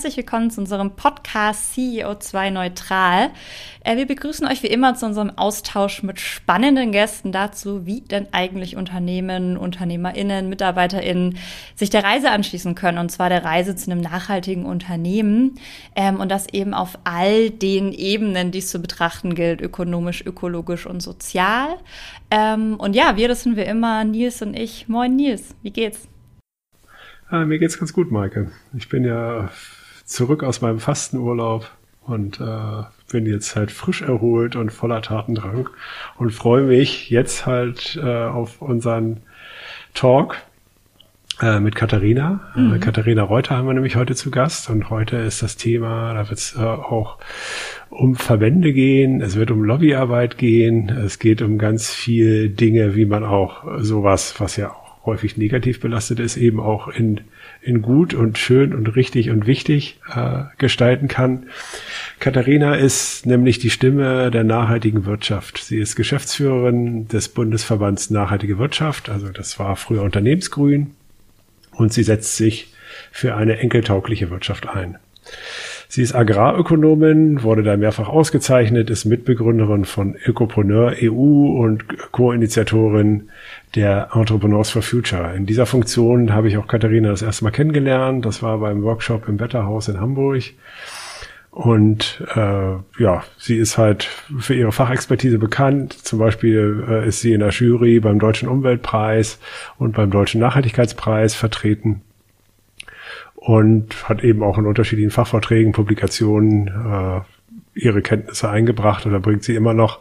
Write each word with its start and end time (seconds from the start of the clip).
Herzlich 0.00 0.16
willkommen 0.16 0.50
zu 0.50 0.62
unserem 0.62 0.92
Podcast 0.92 1.74
CEO2 1.76 2.50
Neutral. 2.50 3.28
Äh, 3.84 3.98
wir 3.98 4.06
begrüßen 4.06 4.46
euch 4.46 4.62
wie 4.62 4.68
immer 4.68 4.94
zu 4.94 5.04
unserem 5.04 5.28
Austausch 5.28 6.02
mit 6.02 6.18
spannenden 6.18 6.90
Gästen 6.90 7.32
dazu, 7.32 7.84
wie 7.84 8.00
denn 8.00 8.26
eigentlich 8.32 8.76
Unternehmen, 8.76 9.58
UnternehmerInnen, 9.58 10.48
MitarbeiterInnen 10.48 11.36
sich 11.76 11.90
der 11.90 12.02
Reise 12.02 12.30
anschließen 12.30 12.74
können. 12.74 12.96
Und 12.96 13.12
zwar 13.12 13.28
der 13.28 13.44
Reise 13.44 13.76
zu 13.76 13.90
einem 13.90 14.00
nachhaltigen 14.00 14.64
Unternehmen. 14.64 15.56
Ähm, 15.94 16.18
und 16.18 16.30
das 16.30 16.48
eben 16.48 16.72
auf 16.72 16.98
all 17.04 17.50
den 17.50 17.92
Ebenen, 17.92 18.52
die 18.52 18.60
es 18.60 18.70
zu 18.70 18.78
betrachten 18.78 19.34
gilt, 19.34 19.60
ökonomisch, 19.60 20.24
ökologisch 20.24 20.86
und 20.86 21.02
sozial. 21.02 21.76
Ähm, 22.30 22.76
und 22.76 22.96
ja, 22.96 23.18
wir, 23.18 23.28
das 23.28 23.42
sind 23.42 23.54
wir 23.54 23.66
immer, 23.66 24.04
Nils 24.04 24.40
und 24.40 24.54
ich. 24.54 24.88
Moin 24.88 25.14
Nils, 25.14 25.54
wie 25.60 25.72
geht's? 25.72 26.08
Ah, 27.28 27.44
mir 27.44 27.58
geht's 27.58 27.78
ganz 27.78 27.92
gut, 27.92 28.10
Maike. 28.10 28.50
Ich 28.74 28.88
bin 28.88 29.04
ja 29.04 29.50
zurück 30.10 30.42
aus 30.42 30.60
meinem 30.60 30.80
Fastenurlaub 30.80 31.70
und 32.04 32.40
äh, 32.40 32.82
bin 33.12 33.26
jetzt 33.26 33.54
halt 33.54 33.70
frisch 33.70 34.02
erholt 34.02 34.56
und 34.56 34.70
voller 34.72 35.02
Tatendrang 35.02 35.68
und 36.18 36.32
freue 36.32 36.64
mich 36.64 37.10
jetzt 37.10 37.46
halt 37.46 37.98
äh, 38.02 38.24
auf 38.24 38.60
unseren 38.60 39.18
Talk 39.94 40.38
äh, 41.40 41.60
mit 41.60 41.76
Katharina. 41.76 42.52
Äh, 42.56 42.60
mhm. 42.60 42.74
Äh, 42.74 42.78
Katharina 42.80 43.22
Reuter 43.22 43.56
haben 43.56 43.68
wir 43.68 43.74
nämlich 43.74 43.94
heute 43.94 44.16
zu 44.16 44.32
Gast 44.32 44.68
und 44.68 44.90
heute 44.90 45.16
ist 45.16 45.42
das 45.42 45.56
Thema, 45.56 46.12
da 46.14 46.28
wird 46.28 46.40
es 46.40 46.56
äh, 46.56 46.60
auch 46.60 47.18
um 47.88 48.16
Verbände 48.16 48.72
gehen, 48.72 49.20
es 49.20 49.36
wird 49.36 49.52
um 49.52 49.62
Lobbyarbeit 49.62 50.38
gehen, 50.38 50.88
es 50.88 51.20
geht 51.20 51.40
um 51.40 51.56
ganz 51.56 51.90
viel 51.90 52.48
Dinge, 52.48 52.96
wie 52.96 53.06
man 53.06 53.22
auch 53.22 53.62
sowas, 53.78 54.34
was 54.38 54.56
ja 54.56 54.70
auch 54.70 55.06
häufig 55.06 55.36
negativ 55.36 55.80
belastet 55.80 56.18
ist, 56.18 56.36
eben 56.36 56.58
auch 56.58 56.88
in, 56.88 57.20
in 57.62 57.82
gut 57.82 58.14
und 58.14 58.38
schön 58.38 58.74
und 58.74 58.96
richtig 58.96 59.30
und 59.30 59.46
wichtig 59.46 60.00
äh, 60.14 60.44
gestalten 60.58 61.08
kann. 61.08 61.46
Katharina 62.18 62.74
ist 62.74 63.26
nämlich 63.26 63.58
die 63.58 63.70
Stimme 63.70 64.30
der 64.30 64.44
nachhaltigen 64.44 65.04
Wirtschaft. 65.04 65.58
Sie 65.58 65.78
ist 65.78 65.96
Geschäftsführerin 65.96 67.08
des 67.08 67.28
Bundesverbands 67.28 68.10
Nachhaltige 68.10 68.58
Wirtschaft, 68.58 69.08
also 69.08 69.28
das 69.28 69.58
war 69.58 69.76
früher 69.76 70.02
Unternehmensgrün, 70.02 70.94
und 71.72 71.92
sie 71.92 72.02
setzt 72.02 72.36
sich 72.36 72.72
für 73.12 73.36
eine 73.36 73.58
enkeltaugliche 73.58 74.30
Wirtschaft 74.30 74.68
ein. 74.68 74.98
Sie 75.92 76.02
ist 76.02 76.14
Agrarökonomin, 76.14 77.42
wurde 77.42 77.64
da 77.64 77.76
mehrfach 77.76 78.08
ausgezeichnet, 78.08 78.90
ist 78.90 79.06
Mitbegründerin 79.06 79.84
von 79.84 80.14
Ökopreneur 80.24 80.94
EU 81.02 81.58
und 81.60 81.84
Co-Initiatorin 82.12 83.30
der 83.74 84.10
Entrepreneurs 84.14 84.70
for 84.70 84.82
Future. 84.82 85.34
In 85.34 85.46
dieser 85.46 85.66
Funktion 85.66 86.32
habe 86.32 86.46
ich 86.46 86.58
auch 86.58 86.68
Katharina 86.68 87.08
das 87.08 87.22
erste 87.22 87.42
Mal 87.42 87.50
kennengelernt. 87.50 88.24
Das 88.24 88.40
war 88.40 88.58
beim 88.58 88.84
Workshop 88.84 89.26
im 89.28 89.40
Wetterhaus 89.40 89.88
in 89.88 90.00
Hamburg. 90.00 90.44
Und 91.50 92.24
äh, 92.36 92.74
ja, 93.02 93.24
sie 93.36 93.56
ist 93.56 93.76
halt 93.76 94.04
für 94.04 94.54
ihre 94.54 94.70
Fachexpertise 94.70 95.40
bekannt. 95.40 95.94
Zum 95.94 96.20
Beispiel 96.20 96.84
äh, 96.88 97.08
ist 97.08 97.20
sie 97.20 97.32
in 97.32 97.40
der 97.40 97.50
Jury 97.50 97.98
beim 97.98 98.20
Deutschen 98.20 98.48
Umweltpreis 98.48 99.40
und 99.76 99.96
beim 99.96 100.12
Deutschen 100.12 100.40
Nachhaltigkeitspreis 100.40 101.34
vertreten 101.34 102.02
und 103.40 104.08
hat 104.08 104.22
eben 104.22 104.42
auch 104.42 104.58
in 104.58 104.66
unterschiedlichen 104.66 105.10
Fachvorträgen, 105.10 105.72
Publikationen 105.72 106.68
äh, 106.68 107.20
ihre 107.74 108.02
Kenntnisse 108.02 108.50
eingebracht 108.50 109.06
oder 109.06 109.18
bringt 109.18 109.44
sie 109.44 109.56
immer 109.56 109.72
noch 109.72 110.00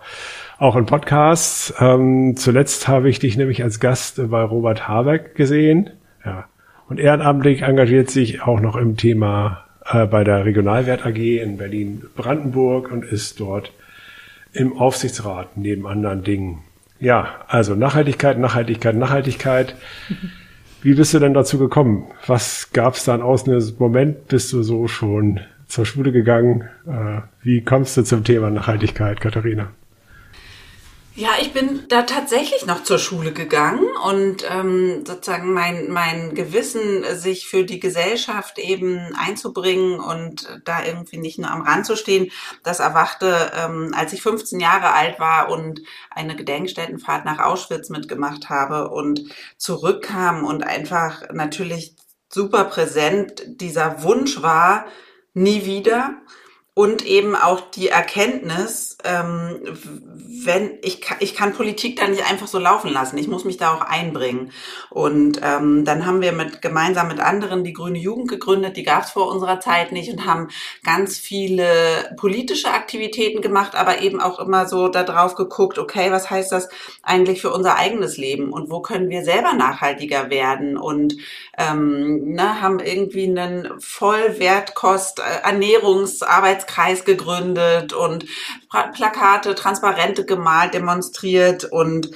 auch 0.58 0.76
in 0.76 0.86
Podcasts. 0.86 1.74
Ähm, 1.80 2.36
zuletzt 2.36 2.90
habe 2.90 3.10
ich 3.10 3.20
dich 3.20 3.38
nämlich 3.38 3.64
als 3.64 3.80
Gast 3.80 4.22
bei 4.30 4.44
Robert 4.44 4.90
Habeck 4.90 5.36
gesehen. 5.36 5.90
Ja. 6.26 6.46
Und 6.90 7.00
ehrenamtlich 7.00 7.62
engagiert 7.62 8.10
sich 8.10 8.42
auch 8.42 8.60
noch 8.60 8.76
im 8.76 8.98
Thema 8.98 9.64
äh, 9.86 10.06
bei 10.06 10.26
der 10.26 10.44
Regionalwert 10.44 11.06
AG 11.06 11.18
in 11.18 11.58
Berlin-Brandenburg 11.58 12.92
und 12.92 13.06
ist 13.06 13.40
dort 13.40 13.72
im 14.52 14.78
Aufsichtsrat 14.78 15.56
neben 15.56 15.88
anderen 15.88 16.24
Dingen. 16.24 16.60
Ja, 17.00 17.36
also 17.48 17.76
Nachhaltigkeit, 17.76 18.38
Nachhaltigkeit, 18.38 18.96
Nachhaltigkeit. 18.96 19.76
Wie 20.82 20.94
bist 20.94 21.14
du 21.14 21.20
denn 21.20 21.34
dazu 21.34 21.60
gekommen? 21.60 22.06
Was 22.28 22.72
gab 22.72 22.94
es 22.94 23.04
da 23.04 23.14
einen 23.14 23.24
Auslösungsmoment? 23.24 24.28
Bist 24.28 24.54
du 24.54 24.64
so 24.64 24.88
schon 24.88 25.42
zur 25.68 25.86
Schule 25.86 26.14
gegangen? 26.14 26.70
Äh, 26.88 27.22
wie 27.42 27.62
kommst 27.62 27.98
du 27.98 28.04
zum 28.04 28.24
Thema 28.24 28.50
Nachhaltigkeit, 28.50 29.20
Katharina? 29.20 29.72
Ja, 31.20 31.32
ich 31.42 31.52
bin 31.52 31.84
da 31.90 32.04
tatsächlich 32.04 32.66
noch 32.66 32.84
zur 32.84 32.98
Schule 32.98 33.34
gegangen 33.34 33.84
und 34.06 34.50
ähm, 34.50 35.04
sozusagen 35.06 35.52
mein, 35.52 35.92
mein 35.92 36.34
Gewissen, 36.34 37.04
sich 37.18 37.46
für 37.46 37.66
die 37.66 37.82
Gesellschaft 37.82 38.58
eben 38.58 39.14
einzubringen 39.20 40.00
und 40.00 40.48
da 40.64 40.82
irgendwie 40.82 41.18
nicht 41.18 41.38
nur 41.38 41.52
am 41.52 41.64
Rand 41.64 41.86
zu 41.86 41.98
stehen, 41.98 42.32
das 42.64 42.80
erwachte, 42.80 43.52
ähm, 43.54 43.94
als 43.94 44.14
ich 44.14 44.22
15 44.22 44.62
Jahre 44.62 44.94
alt 44.94 45.20
war 45.20 45.52
und 45.52 45.82
eine 46.10 46.38
Gedenkstättenfahrt 46.38 47.26
nach 47.26 47.40
Auschwitz 47.40 47.90
mitgemacht 47.90 48.48
habe 48.48 48.88
und 48.88 49.20
zurückkam 49.58 50.46
und 50.46 50.64
einfach 50.64 51.24
natürlich 51.34 51.98
super 52.30 52.64
präsent. 52.64 53.44
Dieser 53.46 54.04
Wunsch 54.04 54.42
war, 54.42 54.86
nie 55.34 55.66
wieder 55.66 56.22
und 56.80 57.06
eben 57.06 57.36
auch 57.36 57.60
die 57.60 57.90
Erkenntnis, 57.90 58.98
ähm, 59.04 59.60
wenn 60.46 60.78
ich 60.82 61.02
ich 61.20 61.36
kann 61.36 61.52
Politik 61.52 61.98
da 61.98 62.08
nicht 62.08 62.26
einfach 62.32 62.48
so 62.48 62.58
laufen 62.58 62.90
lassen. 62.90 63.18
Ich 63.18 63.28
muss 63.28 63.44
mich 63.44 63.58
da 63.58 63.74
auch 63.74 63.82
einbringen. 63.82 64.54
Und 64.90 65.42
ähm, 65.44 65.84
dann 65.84 66.06
haben 66.06 66.22
wir 66.22 66.32
mit 66.32 66.62
gemeinsam 66.62 67.10
mit 67.10 67.20
anderen 67.20 67.66
die 67.66 67.74
Grüne 67.74 68.00
Jugend 68.00 68.30
gegründet. 68.30 68.78
Die 68.78 68.84
gab 68.84 69.04
es 69.04 69.10
vor 69.10 69.28
unserer 69.28 69.60
Zeit 69.60 69.92
nicht 69.92 70.10
und 70.10 70.26
haben 70.26 70.48
ganz 70.86 71.18
viele 71.18 72.16
politische 72.16 72.72
Aktivitäten 72.72 73.42
gemacht, 73.42 73.76
aber 73.76 74.00
eben 74.00 74.22
auch 74.22 74.40
immer 74.40 74.66
so 74.66 74.88
darauf 74.88 75.36
geguckt: 75.36 75.80
Okay, 75.80 76.14
was 76.14 76.30
heißt 76.30 76.54
das 76.54 76.70
eigentlich 77.04 77.42
für 77.42 77.52
unser 77.52 77.76
eigenes 77.76 78.16
Leben 78.16 78.54
und 78.54 78.70
wo 78.70 78.80
können 78.80 79.10
wir 79.10 79.26
selber 79.26 79.52
nachhaltiger 79.52 80.30
werden? 80.30 80.78
Und 80.78 81.18
ähm, 81.58 82.36
ne, 82.36 82.62
haben 82.62 82.80
irgendwie 82.80 83.26
einen 83.26 83.82
Vollwertkost 83.82 85.20
äh, 85.20 85.44
Ernährungsarbeits 85.44 86.69
Kreis 86.70 87.04
gegründet 87.04 87.94
und 87.94 88.26
Plakate, 88.70 89.56
Transparente 89.56 90.26
gemalt, 90.26 90.74
demonstriert 90.74 91.66
und 91.66 92.12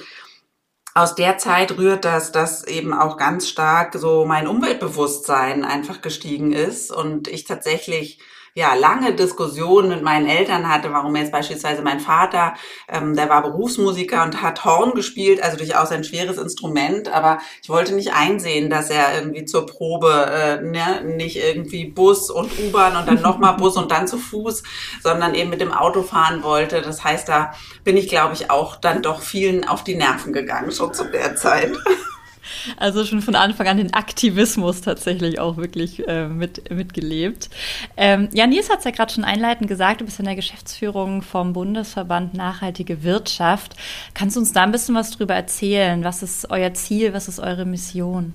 aus 0.94 1.16
der 1.16 1.38
Zeit 1.38 1.76
rührt 1.76 2.04
das, 2.04 2.30
dass 2.30 2.64
eben 2.64 2.94
auch 2.94 3.16
ganz 3.16 3.48
stark 3.48 3.94
so 3.94 4.24
mein 4.24 4.46
Umweltbewusstsein 4.46 5.64
einfach 5.64 6.00
gestiegen 6.00 6.52
ist 6.52 6.92
und 6.92 7.26
ich 7.26 7.44
tatsächlich 7.44 8.20
ja 8.56 8.74
lange 8.74 9.14
Diskussionen 9.14 9.88
mit 9.88 10.02
meinen 10.02 10.28
Eltern 10.28 10.68
hatte, 10.68 10.92
warum 10.92 11.16
jetzt 11.16 11.32
beispielsweise 11.32 11.82
mein 11.82 11.98
Vater, 11.98 12.54
ähm, 12.88 13.16
der 13.16 13.28
war 13.28 13.42
Berufsmusiker 13.42 14.22
und 14.22 14.42
hat 14.42 14.64
Horn 14.64 14.92
gespielt, 14.92 15.42
also 15.42 15.56
durchaus 15.56 15.90
ein 15.90 16.04
schweres 16.04 16.38
Instrument, 16.38 17.12
aber 17.12 17.38
ich 17.62 17.68
wollte 17.68 17.94
nicht 17.94 18.14
einsehen, 18.14 18.70
dass 18.70 18.90
er 18.90 19.16
irgendwie 19.16 19.44
zur 19.44 19.66
Probe 19.66 20.30
äh, 20.30 20.62
ne, 20.62 21.02
nicht 21.16 21.36
irgendwie 21.36 21.86
Bus 21.86 22.30
und 22.30 22.52
U-Bahn 22.60 22.96
und 22.96 23.08
dann 23.08 23.22
nochmal 23.22 23.56
Bus 23.58 23.76
und 23.76 23.90
dann 23.90 24.06
zu 24.06 24.18
Fuß, 24.18 24.62
sondern 25.02 25.34
eben 25.34 25.50
mit 25.50 25.60
dem 25.60 25.72
Auto 25.72 26.02
fahren 26.02 26.44
wollte. 26.44 26.80
Das 26.80 27.02
heißt, 27.02 27.28
da 27.28 27.54
bin 27.82 27.96
ich, 27.96 28.08
glaube 28.08 28.34
ich, 28.34 28.50
auch 28.52 28.76
dann 28.76 29.02
doch 29.02 29.20
vielen 29.20 29.66
auf 29.66 29.82
die 29.82 29.96
Nerven 29.96 30.32
gegangen, 30.32 30.70
schon 30.70 30.94
zu 30.94 31.04
der 31.10 31.34
Zeit. 31.34 31.72
Also 32.76 33.04
schon 33.04 33.22
von 33.22 33.34
Anfang 33.34 33.66
an 33.68 33.76
den 33.76 33.94
Aktivismus 33.94 34.80
tatsächlich 34.80 35.38
auch 35.38 35.56
wirklich 35.56 36.06
äh, 36.06 36.28
mit, 36.28 36.70
mitgelebt. 36.70 37.50
Ähm, 37.96 38.28
ja, 38.32 38.46
Nils 38.46 38.70
hat 38.70 38.78
es 38.78 38.84
ja 38.84 38.90
gerade 38.90 39.12
schon 39.12 39.24
einleitend 39.24 39.68
gesagt, 39.68 40.00
du 40.00 40.04
bist 40.04 40.18
in 40.18 40.26
der 40.26 40.36
Geschäftsführung 40.36 41.22
vom 41.22 41.52
Bundesverband 41.52 42.34
Nachhaltige 42.34 43.02
Wirtschaft. 43.02 43.74
Kannst 44.14 44.36
du 44.36 44.40
uns 44.40 44.52
da 44.52 44.62
ein 44.62 44.72
bisschen 44.72 44.94
was 44.94 45.10
drüber 45.10 45.34
erzählen? 45.34 46.04
Was 46.04 46.22
ist 46.22 46.50
euer 46.50 46.74
Ziel? 46.74 47.12
Was 47.12 47.28
ist 47.28 47.40
eure 47.40 47.64
Mission? 47.64 48.34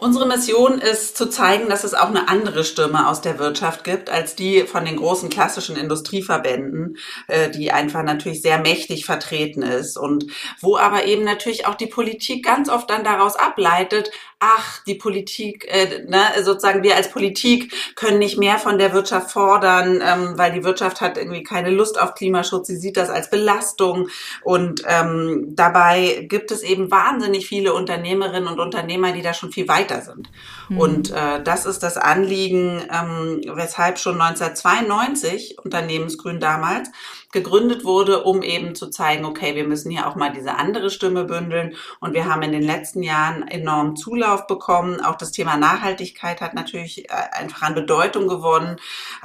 Unsere 0.00 0.26
Mission 0.26 0.78
ist 0.78 1.16
zu 1.16 1.28
zeigen, 1.28 1.68
dass 1.68 1.82
es 1.82 1.94
auch 1.94 2.08
eine 2.08 2.28
andere 2.28 2.62
Stimme 2.62 3.08
aus 3.08 3.20
der 3.20 3.40
Wirtschaft 3.40 3.82
gibt 3.82 4.10
als 4.10 4.36
die 4.36 4.62
von 4.62 4.84
den 4.84 4.96
großen 4.96 5.28
klassischen 5.28 5.76
Industrieverbänden, 5.76 6.98
äh, 7.26 7.50
die 7.50 7.72
einfach 7.72 8.04
natürlich 8.04 8.40
sehr 8.40 8.58
mächtig 8.58 9.04
vertreten 9.04 9.62
ist 9.62 9.96
und 9.96 10.26
wo 10.60 10.76
aber 10.76 11.04
eben 11.06 11.24
natürlich 11.24 11.66
auch 11.66 11.74
die 11.74 11.86
Politik 11.86 12.44
ganz 12.44 12.68
oft 12.68 12.88
dann 12.90 13.02
daraus 13.02 13.34
ableitet, 13.34 14.12
ach, 14.40 14.84
die 14.84 14.94
Politik, 14.94 15.66
äh, 15.68 16.04
ne, 16.06 16.20
sozusagen 16.42 16.82
wir 16.82 16.96
als 16.96 17.10
Politik 17.10 17.72
können 17.96 18.18
nicht 18.18 18.38
mehr 18.38 18.58
von 18.58 18.78
der 18.78 18.92
Wirtschaft 18.92 19.32
fordern, 19.32 20.00
ähm, 20.04 20.34
weil 20.36 20.52
die 20.52 20.64
Wirtschaft 20.64 21.00
hat 21.00 21.18
irgendwie 21.18 21.42
keine 21.42 21.70
Lust 21.70 22.00
auf 22.00 22.14
Klimaschutz, 22.14 22.68
sie 22.68 22.76
sieht 22.76 22.96
das 22.96 23.10
als 23.10 23.30
Belastung 23.30 24.08
und 24.42 24.82
ähm, 24.86 25.54
dabei 25.56 26.26
gibt 26.28 26.50
es 26.50 26.62
eben 26.62 26.90
wahnsinnig 26.90 27.48
viele 27.48 27.74
Unternehmerinnen 27.74 28.48
und 28.48 28.60
Unternehmer, 28.60 29.12
die 29.12 29.22
da 29.22 29.34
schon 29.34 29.50
viel 29.50 29.66
weiter 29.66 29.78
weiter 29.88 30.02
sind. 30.02 30.30
Mhm. 30.68 30.78
Und 30.78 31.10
äh, 31.10 31.42
das 31.42 31.66
ist 31.66 31.82
das 31.82 31.96
Anliegen, 31.96 32.82
ähm, 32.90 33.40
weshalb 33.54 33.98
schon 33.98 34.20
1992 34.20 35.58
Unternehmensgrün 35.62 36.40
damals 36.40 36.90
gegründet 37.30 37.84
wurde, 37.84 38.24
um 38.24 38.42
eben 38.42 38.74
zu 38.74 38.88
zeigen, 38.88 39.26
okay, 39.26 39.54
wir 39.54 39.64
müssen 39.64 39.90
hier 39.90 40.06
auch 40.06 40.16
mal 40.16 40.32
diese 40.32 40.56
andere 40.56 40.88
Stimme 40.88 41.24
bündeln. 41.24 41.74
Und 42.00 42.14
wir 42.14 42.26
haben 42.26 42.40
in 42.42 42.52
den 42.52 42.62
letzten 42.62 43.02
Jahren 43.02 43.46
enorm 43.48 43.96
Zulauf 43.96 44.46
bekommen. 44.46 45.00
Auch 45.02 45.16
das 45.16 45.30
Thema 45.32 45.58
Nachhaltigkeit 45.58 46.40
hat 46.40 46.54
natürlich 46.54 47.10
äh, 47.10 47.12
einfach 47.32 47.62
an 47.62 47.74
Bedeutung 47.74 48.28
gewonnen. 48.28 48.76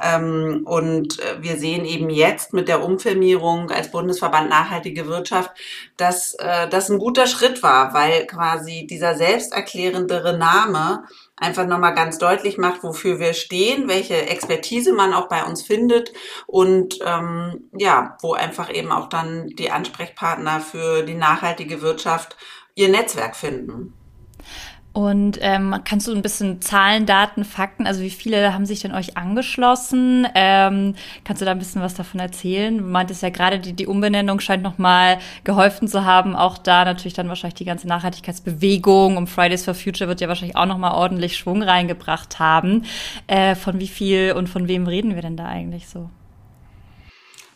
Ähm, 0.01 0.63
und 0.65 1.19
äh, 1.19 1.41
wir 1.41 1.57
sehen 1.57 1.85
eben 1.85 2.09
jetzt 2.09 2.51
mit 2.51 2.67
der 2.67 2.83
Umfirmierung 2.83 3.71
als 3.71 3.91
Bundesverband 3.91 4.49
Nachhaltige 4.49 5.07
Wirtschaft, 5.07 5.51
dass 5.97 6.33
äh, 6.35 6.67
das 6.69 6.89
ein 6.89 6.99
guter 6.99 7.27
Schritt 7.27 7.63
war, 7.63 7.93
weil 7.93 8.25
quasi 8.25 8.87
dieser 8.87 9.15
selbsterklärendere 9.15 10.37
Name 10.37 11.03
einfach 11.35 11.65
nochmal 11.65 11.93
ganz 11.93 12.17
deutlich 12.17 12.57
macht, 12.57 12.83
wofür 12.83 13.19
wir 13.19 13.33
stehen, 13.33 13.87
welche 13.87 14.27
Expertise 14.27 14.93
man 14.93 15.13
auch 15.13 15.27
bei 15.27 15.43
uns 15.43 15.61
findet 15.61 16.13
und 16.47 16.99
ähm, 17.05 17.69
ja, 17.77 18.17
wo 18.21 18.33
einfach 18.33 18.73
eben 18.73 18.91
auch 18.91 19.09
dann 19.09 19.47
die 19.47 19.71
Ansprechpartner 19.71 20.59
für 20.59 21.03
die 21.03 21.15
nachhaltige 21.15 21.81
Wirtschaft 21.81 22.37
ihr 22.75 22.89
Netzwerk 22.89 23.35
finden. 23.35 23.93
Und 24.93 25.39
ähm, 25.41 25.75
kannst 25.85 26.07
du 26.07 26.13
ein 26.13 26.21
bisschen 26.21 26.61
Zahlen, 26.61 27.07
Daten, 27.07 27.45
Fakten, 27.45 27.87
also 27.87 28.01
wie 28.01 28.11
viele 28.11 28.53
haben 28.53 28.67
sich 28.67 28.81
denn 28.81 28.93
euch 28.93 29.17
angeschlossen? 29.17 30.27
Ähm, 30.35 30.93
kannst 31.23 31.41
du 31.41 31.45
da 31.45 31.51
ein 31.51 31.57
bisschen 31.57 31.81
was 31.81 31.95
davon 31.95 32.19
erzählen? 32.19 32.77
Du 32.77 32.83
meintest 32.83 33.23
ja 33.23 33.29
gerade, 33.29 33.59
die, 33.59 33.73
die 33.73 33.87
Umbenennung 33.87 34.39
scheint 34.39 34.61
nochmal 34.61 35.17
geholfen 35.43 35.87
zu 35.87 36.05
haben. 36.05 36.35
Auch 36.35 36.59
da 36.59 36.85
natürlich 36.85 37.15
dann 37.15 37.27
wahrscheinlich 37.27 37.55
die 37.55 37.65
ganze 37.65 37.87
Nachhaltigkeitsbewegung 37.87 39.17
um 39.17 39.25
Fridays 39.25 39.65
for 39.65 39.73
Future 39.73 40.07
wird 40.07 40.21
ja 40.21 40.27
wahrscheinlich 40.27 40.57
auch 40.57 40.67
nochmal 40.67 40.93
ordentlich 40.93 41.37
Schwung 41.37 41.63
reingebracht 41.63 42.37
haben. 42.37 42.83
Äh, 43.25 43.55
von 43.55 43.79
wie 43.79 43.87
viel 43.87 44.33
und 44.33 44.47
von 44.47 44.67
wem 44.67 44.85
reden 44.85 45.15
wir 45.15 45.23
denn 45.23 45.37
da 45.37 45.47
eigentlich 45.47 45.87
so? 45.87 46.11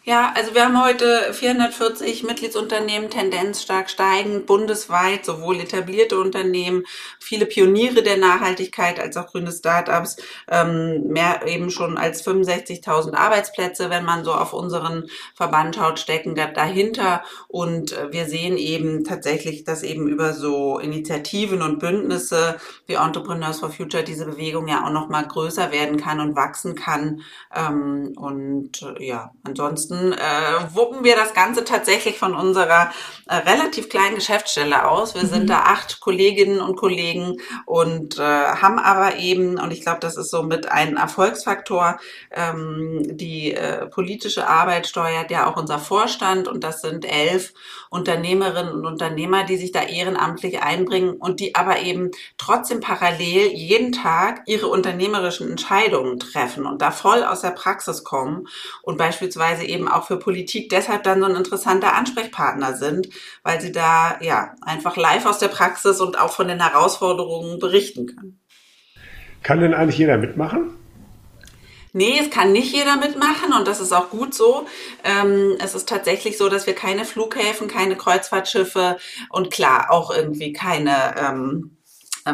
Ja, 0.10 0.32
also 0.36 0.56
wir 0.56 0.64
haben 0.64 0.82
heute 0.82 1.34
440 1.34 2.24
Mitgliedsunternehmen, 2.24 3.10
Tendenz 3.10 3.62
stark 3.62 3.90
steigend, 3.90 4.46
bundesweit, 4.46 5.26
sowohl 5.26 5.60
etablierte 5.60 6.18
Unternehmen, 6.18 6.86
viele 7.20 7.46
Pioniere 7.46 8.04
der 8.04 8.16
Nachhaltigkeit 8.16 9.02
als 9.02 9.18
auch 9.18 9.28
grüne 9.28 9.52
Startups, 9.52 10.16
ähm, 10.50 11.08
mehr 11.08 11.46
eben 11.46 11.70
schon 11.72 11.98
als 11.98 12.26
65.000 12.26 13.16
Arbeitsplätze, 13.16 13.90
wenn 13.90 14.06
man 14.06 14.24
so 14.24 14.32
auf 14.32 14.54
unseren 14.54 15.10
Verband 15.36 15.76
schaut, 15.76 16.00
stecken 16.00 16.36
da 16.36 16.46
dahinter. 16.48 17.22
Und 17.50 17.92
äh, 17.92 18.14
wir 18.14 18.28
sehen 18.28 18.56
eben 18.56 19.04
tatsächlich, 19.04 19.66
dass 19.66 19.84
eben 19.84 20.08
über 20.08 20.32
so 20.32 20.80
Initiativen 20.80 21.62
und 21.62 21.80
Bündnisse 21.80 22.62
wie 22.86 22.94
Entrepreneurs 22.94 23.60
for 23.60 23.72
Future 23.72 24.06
diese 24.06 24.26
Bewegung 24.26 24.70
ja 24.70 24.86
auch 24.86 24.92
noch 24.92 25.10
mal 25.10 25.28
größer 25.28 25.74
werden 25.74 25.98
kann 25.98 26.22
und 26.22 26.38
wachsen 26.38 26.76
kann. 26.76 27.24
Ähm, 27.54 28.14
und 28.16 28.82
äh, 28.84 29.06
ja, 29.06 29.34
ansonsten 29.44 29.97
ansonsten 29.98 30.14
äh, 30.14 30.76
wuppen 30.76 31.04
wir 31.04 31.16
das 31.16 31.34
Ganze 31.34 31.64
tatsächlich 31.64 32.18
von 32.18 32.36
unserer 32.36 32.92
äh, 33.28 33.36
relativ 33.36 33.90
kleinen 33.90 34.16
Geschäftsstelle 34.16 34.88
aus. 34.88 35.16
Wir 35.16 35.24
mhm. 35.24 35.28
sind 35.28 35.50
da 35.50 35.60
acht 35.60 36.00
Kolleginnen 36.00 36.62
und 36.62 36.78
Kollegen 36.78 37.38
und 37.66 38.18
äh, 38.18 38.22
haben 38.22 38.80
aber 38.80 39.18
eben, 39.18 39.60
und 39.60 39.72
ich 39.72 39.82
glaube, 39.82 40.00
das 40.02 40.18
ist 40.18 40.32
somit 40.32 40.72
ein 40.72 40.98
Erfolgsfaktor, 40.98 42.00
ähm, 42.32 43.02
die 43.18 43.54
äh, 43.54 43.88
politische 43.88 44.48
Arbeit 44.48 44.88
steuert 44.88 45.32
ja 45.32 45.48
auch 45.48 45.58
unser 45.58 45.80
Vorstand 45.80 46.48
und 46.48 46.64
das 46.64 46.82
sind 46.82 47.06
elf 47.06 47.54
Unternehmerinnen 47.90 48.74
und 48.74 48.86
Unternehmer, 48.86 49.44
die 49.44 49.58
sich 49.58 49.72
da 49.72 49.84
ehrenamtlich 49.84 50.62
einbringen 50.62 51.14
und 51.14 51.40
die 51.40 51.56
aber 51.56 51.80
eben 51.80 52.12
trotzdem 52.38 52.80
parallel 52.80 53.48
jeden 53.54 53.92
Tag 53.92 54.42
ihre 54.46 54.68
unternehmerischen 54.68 55.50
Entscheidungen 55.50 56.20
treffen 56.20 56.66
und 56.66 56.82
da 56.82 56.92
voll 56.92 57.24
aus 57.24 57.42
der 57.42 57.52
Praxis 57.52 58.04
kommen 58.04 58.48
und 58.82 58.98
beispielsweise 58.98 59.64
eben 59.64 59.87
auch 59.88 60.06
für 60.06 60.18
Politik 60.18 60.70
deshalb 60.70 61.04
dann 61.04 61.20
so 61.20 61.26
ein 61.26 61.36
interessanter 61.36 61.94
Ansprechpartner 61.94 62.76
sind, 62.76 63.10
weil 63.44 63.62
sie 63.62 63.72
da 63.72 64.18
ja 64.22 64.56
einfach 64.62 64.98
live 64.98 65.26
aus 65.26 65.40
der 65.40 65.48
Praxis 65.48 66.02
und 66.02 66.20
auch 66.20 66.32
von 66.32 66.48
den 66.48 66.62
Herausforderungen 66.62 67.60
berichten 67.60 68.08
können. 68.08 68.40
Kann 69.44 69.62
denn 69.62 69.74
eigentlich 69.74 69.98
jeder 69.98 70.18
mitmachen? 70.18 70.72
Nee, 71.94 72.20
es 72.22 72.30
kann 72.30 72.52
nicht 72.52 72.74
jeder 72.74 72.98
mitmachen 72.98 73.54
und 73.58 73.68
das 73.68 73.80
ist 73.80 73.94
auch 73.94 74.10
gut 74.10 74.34
so. 74.34 74.68
Ähm, 75.04 75.56
es 75.60 75.74
ist 75.74 75.90
tatsächlich 75.90 76.38
so, 76.38 76.50
dass 76.50 76.68
wir 76.68 76.76
keine 76.76 77.06
Flughäfen, 77.06 77.68
keine 77.68 77.96
Kreuzfahrtschiffe 77.96 78.98
und 79.30 79.52
klar 79.52 79.90
auch 79.90 80.16
irgendwie 80.16 80.54
keine 80.54 81.16
ähm, 81.18 81.77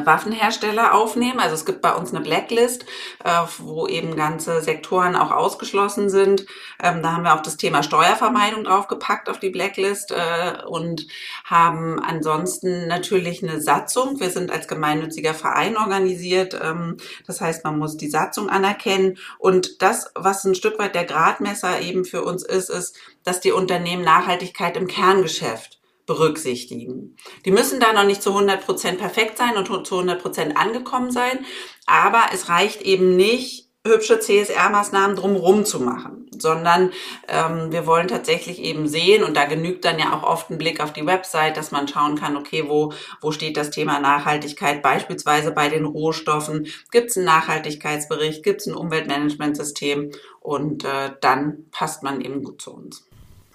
Waffenhersteller 0.06 0.94
aufnehmen. 0.94 1.40
Also 1.40 1.56
es 1.56 1.66
gibt 1.66 1.82
bei 1.82 1.94
uns 1.94 2.14
eine 2.14 2.24
Blacklist, 2.24 2.86
äh, 3.24 3.30
wo 3.60 3.88
eben 3.88 4.16
ganze 4.16 4.62
Sektoren 4.62 5.16
auch 5.16 5.32
ausgeschlossen 5.32 6.10
sind. 6.10 6.46
Ähm, 6.82 7.02
da 7.04 7.14
haben 7.14 7.24
wir 7.24 7.34
auch 7.36 7.42
das 7.42 7.58
Thema 7.58 7.84
Steuervermeidung 7.84 8.64
draufgepackt 8.64 9.30
auf 9.30 9.40
die 9.40 9.50
Blacklist 9.50 10.12
äh, 10.12 10.64
und 10.66 11.08
haben 11.46 12.00
ansonsten 12.00 12.88
natürlich 12.88 13.44
eine 13.44 13.62
Satzung. 13.62 14.20
Wir 14.20 14.30
sind 14.30 14.52
als 14.52 14.68
gemeinnütziger 14.68 15.34
Verein 15.34 15.78
organisiert. 15.78 16.60
Ähm, 16.62 16.98
das 17.28 17.42
heißt, 17.42 17.64
man 17.64 17.78
muss 17.78 17.98
die 17.98 18.10
Satzung 18.10 18.50
anerkennen. 18.50 19.18
Und 19.40 19.82
das, 19.82 20.12
was 20.16 20.44
ein 20.44 20.56
Stück 20.56 20.80
weit 20.80 20.96
der 20.96 21.06
Gradmesser 21.06 21.82
eben 21.82 22.06
für 22.06 22.24
uns 22.24 22.44
ist, 22.44 22.70
ist, 22.70 22.98
dass 23.24 23.40
die 23.40 23.52
Unternehmen 23.52 24.04
Nachhaltigkeit 24.04 24.78
im 24.78 24.88
Kerngeschäft 24.88 25.83
berücksichtigen. 26.06 27.16
Die 27.46 27.52
müssen 27.52 27.80
da 27.80 27.94
noch 27.94 28.06
nicht 28.06 28.22
zu 28.22 28.32
100 28.32 28.66
Prozent 28.66 28.98
perfekt 29.00 29.38
sein 29.38 29.58
und 29.58 29.68
zu 29.88 29.96
100 29.96 30.22
Prozent 30.22 30.58
angekommen 30.58 31.12
sein, 31.12 31.46
aber 31.86 32.24
es 32.34 32.50
reicht 32.50 32.82
eben 32.82 33.16
nicht, 33.16 33.64
hübsche 33.86 34.18
CSR-Maßnahmen 34.18 35.18
drumherum 35.18 35.66
zu 35.66 35.82
machen, 35.82 36.30
sondern 36.38 36.92
ähm, 37.28 37.72
wir 37.72 37.86
wollen 37.86 38.08
tatsächlich 38.08 38.60
eben 38.60 38.88
sehen, 38.88 39.26
und 39.26 39.36
da 39.36 39.44
genügt 39.44 39.84
dann 39.84 40.00
ja 40.00 40.14
auch 40.14 40.24
oft 40.24 40.50
ein 40.50 40.58
Blick 40.58 40.82
auf 40.82 40.94
die 40.94 41.06
Website, 41.06 41.58
dass 41.58 41.72
man 41.72 41.90
schauen 41.90 42.16
kann, 42.16 42.38
okay, 42.38 42.64
wo, 42.70 42.94
wo 43.20 43.32
steht 43.32 43.58
das 43.58 43.72
Thema 43.72 44.00
Nachhaltigkeit, 44.00 44.82
beispielsweise 44.82 45.52
bei 45.52 45.68
den 45.68 45.84
Rohstoffen, 45.84 46.68
gibt 46.92 47.10
es 47.10 47.18
einen 47.18 47.26
Nachhaltigkeitsbericht, 47.26 48.42
gibt 48.42 48.62
es 48.62 48.68
ein 48.68 48.76
Umweltmanagementsystem 48.76 50.12
und 50.40 50.86
äh, 50.86 51.12
dann 51.20 51.66
passt 51.72 52.04
man 52.04 52.22
eben 52.22 52.42
gut 52.42 52.62
zu 52.62 52.74
uns. 52.74 53.06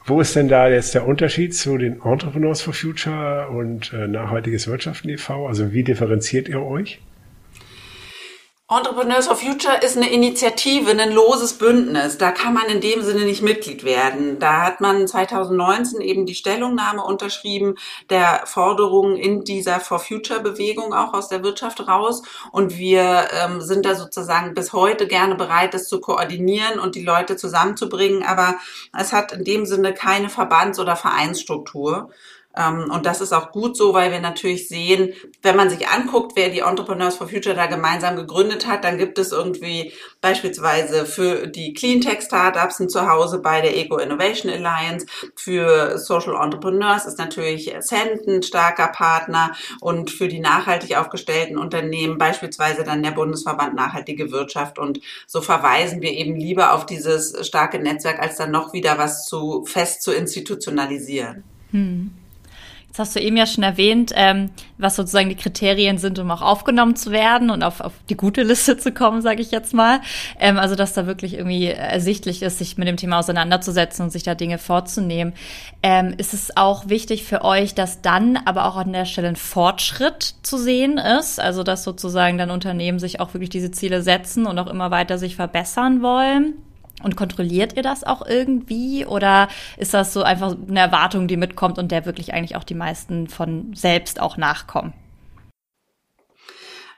Wo 0.09 0.23
ist 0.23 0.35
denn 0.35 0.49
da 0.49 0.69
jetzt 0.69 0.95
der 0.95 1.07
Unterschied 1.07 1.55
zu 1.55 1.77
den 1.77 2.01
Entrepreneurs 2.01 2.63
for 2.63 2.73
Future 2.73 3.49
und 3.51 3.93
äh, 3.93 4.09
Nachhaltiges 4.09 4.67
Wirtschaften 4.67 5.11
e.V.? 5.11 5.47
Also 5.47 5.73
wie 5.73 5.85
differenziert 5.85 6.49
ihr 6.49 6.63
euch? 6.63 7.01
Entrepreneurs 8.71 9.27
for 9.29 9.37
Future 9.37 9.79
ist 9.83 9.97
eine 9.97 10.13
Initiative, 10.13 10.91
ein 10.91 11.11
loses 11.11 11.55
Bündnis. 11.55 12.19
Da 12.19 12.33
kann 12.33 12.53
man 12.53 12.67
in 12.67 12.83
dem 12.83 13.01
Sinne 13.03 13.25
nicht 13.25 13.41
Mitglied 13.41 13.83
werden. 13.83 14.39
Da 14.41 14.61
hat 14.61 14.83
man 14.83 15.09
2019 15.09 16.03
eben 16.03 16.27
die 16.27 16.35
Stellungnahme 16.35 17.03
unterschrieben 17.03 17.77
der 18.11 18.43
Forderungen 18.45 19.17
in 19.17 19.43
dieser 19.43 19.81
For 19.81 19.99
Future 19.99 20.41
Bewegung 20.41 20.93
auch 20.93 21.15
aus 21.15 21.29
der 21.29 21.43
Wirtschaft 21.43 21.89
raus. 21.89 22.21
Und 22.53 22.77
wir 22.77 23.29
ähm, 23.33 23.63
sind 23.63 23.87
da 23.87 23.95
sozusagen 23.95 24.53
bis 24.53 24.75
heute 24.75 25.07
gerne 25.07 25.35
bereit, 25.35 25.73
das 25.73 25.89
zu 25.89 25.99
koordinieren 25.99 26.79
und 26.79 26.95
die 26.95 27.05
Leute 27.05 27.37
zusammenzubringen. 27.37 28.23
Aber 28.23 28.57
es 28.95 29.15
hat 29.15 29.33
in 29.33 29.45
dem 29.45 29.65
Sinne 29.65 29.95
keine 29.95 30.29
Verbands- 30.29 30.79
oder 30.79 30.95
Vereinsstruktur. 30.95 32.11
Ähm, 32.59 32.91
und 32.91 33.07
das 33.07 33.21
ist 33.21 33.33
auch 33.33 33.53
gut 33.53 33.77
so, 33.77 33.95
weil 33.95 34.11
wir 34.11 34.21
natürlich 34.21 34.69
sehen, 34.69 35.13
wenn 35.43 35.57
man 35.57 35.71
sich 35.71 35.89
anguckt, 35.89 36.33
wer 36.35 36.49
die 36.49 36.61
Entrepreneurs 36.61 37.17
for 37.17 37.29
Future 37.29 37.55
da 37.55 37.67
gemeinsam 37.67 38.17
gegründet 38.17 38.67
hat, 38.67 38.83
dann 38.85 38.99
gibt 38.99 39.19
es 39.19 39.31
irgendwie 39.31 39.93
beispielsweise 40.21 41.07
für 41.07 41.47
die 41.47 41.73
Cleantech 41.73 42.23
Startups 42.23 42.81
ein 42.81 42.89
Zuhause 42.89 43.39
bei 43.39 43.61
der 43.61 43.77
Eco 43.77 43.99
Innovation 43.99 44.51
Alliance. 44.51 45.07
Für 45.37 45.99
Social 45.99 46.35
Entrepreneurs 46.43 47.07
ist 47.07 47.19
natürlich 47.19 47.75
Ascent 47.75 48.27
ein 48.27 48.43
starker 48.43 48.89
Partner 48.89 49.55
und 49.81 50.11
für 50.11 50.27
die 50.27 50.41
nachhaltig 50.41 50.97
aufgestellten 50.97 51.59
Unternehmen 51.59 52.19
beispielsweise 52.19 52.83
dann 52.83 53.03
der 53.03 53.13
Bundesverband 53.13 53.75
Nachhaltige 53.75 54.33
Wirtschaft. 54.33 54.79
Und 54.79 55.01
so 55.27 55.41
verweisen 55.41 56.03
wir 56.03 56.11
eben 56.11 56.35
lieber 56.35 56.73
auf 56.73 56.87
dieses 56.87 57.47
starke 57.47 57.79
Netzwerk, 57.79 58.19
als 58.19 58.37
dann 58.37 58.51
noch 58.51 58.73
wieder 58.73 58.99
was 58.99 59.27
zu 59.27 59.65
fest 59.65 60.03
zu 60.03 60.13
institutionalisieren. 60.13 61.45
Hm. 61.71 62.11
Jetzt 62.89 62.99
hast 62.99 63.17
du 63.17 63.21
eben 63.21 63.37
ja 63.37 63.47
schon 63.47 63.65
erwähnt, 63.65 64.13
ähm, 64.17 64.49
was 64.79 64.97
sozusagen 64.97 65.29
die 65.29 65.37
Kriterien 65.37 65.99
sind, 65.99 66.19
um 66.19 66.31
auch 66.31 66.41
aufgenommen 66.41 66.97
zu 66.97 67.11
werden 67.11 67.51
und 67.51 67.63
auf, 67.63 67.81
auf 67.81 67.93
die 68.09 68.17
gute 68.17 68.43
Liste 68.43 68.79
zu 68.79 68.93
kommen, 68.93 69.21
sage 69.21 69.43
ich 69.43 69.51
jetzt 69.51 69.75
mal. 69.75 70.01
Ähm, 70.41 70.57
also 70.59 70.75
dass 70.75 70.95
da 70.95 71.07
wirklich 71.07 71.35
irgendwie 71.35 71.67
ersichtlich 71.67 72.43
ist, 72.43 72.59
sich 72.59 72.79
mit 72.79 72.89
dem 72.89 72.97
Thema 72.97 73.19
auseinanderzusetzen 73.19 74.07
und 74.07 74.11
sich 74.11 74.23
da 74.23 74.35
Dinge 74.35 74.57
vorzunehmen. 74.57 75.35
Ähm, 75.83 76.15
ist 76.17 76.33
es 76.33 76.57
auch 76.57 76.89
wichtig 76.89 77.25
für 77.25 77.45
euch, 77.45 77.75
dass 77.75 78.01
dann 78.01 78.39
aber 78.47 78.65
auch 78.65 78.77
an 78.77 78.93
der 78.95 79.05
Stelle 79.05 79.29
ein 79.29 79.37
Fortschritt 79.37 80.37
zu 80.43 80.57
sehen 80.57 80.97
ist? 80.97 81.41
Also 81.41 81.63
dass 81.63 81.85
sozusagen 81.85 82.39
dann 82.39 82.51
Unternehmen 82.51 82.99
sich 82.99 83.21
auch 83.21 83.35
wirklich 83.35 83.51
diese 83.51 83.71
Ziele 83.71 84.03
setzen 84.03 84.47
und 84.47 84.59
auch 84.59 84.67
immer 84.67 84.91
weiter 84.91 85.19
sich 85.19 85.37
verbessern 85.37 86.01
wollen? 86.01 86.55
Und 87.03 87.17
kontrolliert 87.17 87.77
ihr 87.77 87.83
das 87.83 88.05
auch 88.05 88.27
irgendwie 88.27 89.07
oder 89.07 89.49
ist 89.77 89.95
das 89.95 90.13
so 90.13 90.23
einfach 90.23 90.57
eine 90.69 90.81
Erwartung, 90.81 91.29
die 91.29 91.37
mitkommt 91.37 91.79
und 91.79 91.93
der 91.93 92.07
wirklich 92.07 92.35
eigentlich 92.35 92.57
auch 92.57 92.65
die 92.65 92.75
meisten 92.75 93.29
von 93.29 93.75
selbst 93.75 94.21
auch 94.21 94.37
nachkommen? 94.37 94.93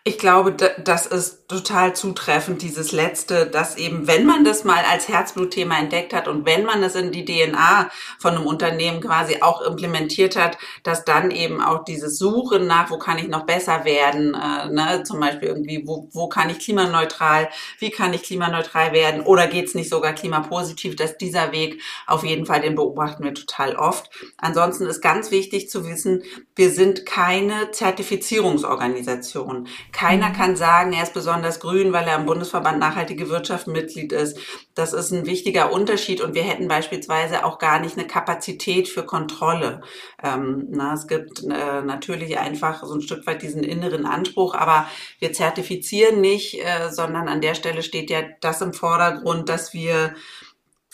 Ich 0.03 0.17
glaube, 0.17 0.53
das 0.53 1.07
ist 1.07 1.47
total 1.47 1.95
zutreffend, 1.95 2.63
dieses 2.63 2.91
letzte, 2.93 3.45
dass 3.45 3.77
eben, 3.77 4.07
wenn 4.07 4.25
man 4.25 4.45
das 4.45 4.65
mal 4.65 4.83
als 4.91 5.09
Herzblutthema 5.09 5.79
entdeckt 5.79 6.15
hat 6.15 6.27
und 6.27 6.47
wenn 6.47 6.65
man 6.65 6.83
es 6.83 6.95
in 6.95 7.13
die 7.13 7.27
DNA 7.27 7.91
von 8.19 8.35
einem 8.35 8.47
Unternehmen 8.47 9.03
quasi 9.03 9.43
auch 9.43 9.61
implementiert 9.61 10.37
hat, 10.37 10.57
dass 10.85 11.05
dann 11.05 11.31
eben 11.31 11.61
auch 11.61 11.85
dieses 11.85 12.17
Suchen 12.17 12.67
nach, 12.67 12.91
wo 12.91 12.97
kann 12.97 13.19
ich 13.19 13.29
noch 13.29 13.45
besser 13.45 13.85
werden, 13.85 14.33
äh, 14.35 14.69
ne? 14.73 15.03
zum 15.03 15.21
Beispiel 15.21 15.49
irgendwie, 15.49 15.83
wo, 15.87 16.09
wo 16.13 16.29
kann 16.29 16.49
ich 16.49 16.61
klimaneutral, 16.61 17.51
wie 17.79 17.91
kann 17.91 18.15
ich 18.15 18.23
klimaneutral 18.23 18.93
werden 18.93 19.21
oder 19.21 19.49
geht's 19.49 19.75
nicht 19.75 19.91
sogar 19.91 20.15
klimapositiv, 20.15 20.97
dass 20.97 21.19
dieser 21.19 21.53
Weg 21.53 21.83
auf 22.07 22.25
jeden 22.25 22.47
Fall, 22.47 22.63
den 22.63 22.75
beobachten 22.75 23.25
wir 23.25 23.35
total 23.35 23.77
oft. 23.77 24.09
Ansonsten 24.39 24.87
ist 24.87 25.03
ganz 25.03 25.31
wichtig 25.31 25.69
zu 25.69 25.85
wissen, 25.85 26.23
wir 26.55 26.71
sind 26.71 27.05
keine 27.05 27.71
Zertifizierungsorganisation. 27.73 29.69
Keiner 29.93 30.31
mhm. 30.31 30.33
kann 30.35 30.57
sagen, 30.57 30.93
er 30.93 31.03
ist 31.03 31.15
besonders 31.15 31.61
grün, 31.61 31.93
weil 31.93 32.07
er 32.07 32.17
im 32.17 32.27
Bundesverband 32.27 32.79
Nachhaltige 32.79 33.29
Wirtschaft 33.29 33.67
Mitglied 33.67 34.13
ist. 34.13 34.39
Das 34.75 34.93
ist 34.93 35.11
ein 35.11 35.27
wichtiger 35.27 35.73
Unterschied 35.73 36.21
und 36.21 36.35
wir 36.35 36.43
hätten 36.43 36.69
beispielsweise 36.69 37.45
auch 37.45 37.59
gar 37.59 37.81
nicht 37.81 37.99
eine 37.99 38.07
Kapazität 38.07 38.89
für 38.89 39.05
Kontrolle. 39.05 39.83
Ähm, 40.23 40.67
na, 40.71 40.95
es 40.95 41.07
gibt 41.07 41.43
äh, 41.43 41.83
natürlich 41.83 42.39
einfach 42.39 42.85
so 42.85 42.95
ein 42.95 43.03
Stück 43.03 43.27
weit 43.27 43.43
diesen 43.43 43.63
inneren 43.63 44.07
Anspruch, 44.07 44.55
aber 44.55 44.87
wir 45.19 45.33
zertifizieren 45.33 46.21
nicht, 46.21 46.61
äh, 46.65 46.91
sondern 46.91 47.29
an 47.29 47.41
der 47.41 47.55
Stelle 47.55 47.83
steht 47.83 48.11
ja 48.11 48.23
das 48.41 48.61
im 48.61 48.73
Vordergrund, 48.73 49.49
dass 49.49 49.75
wir 49.75 50.15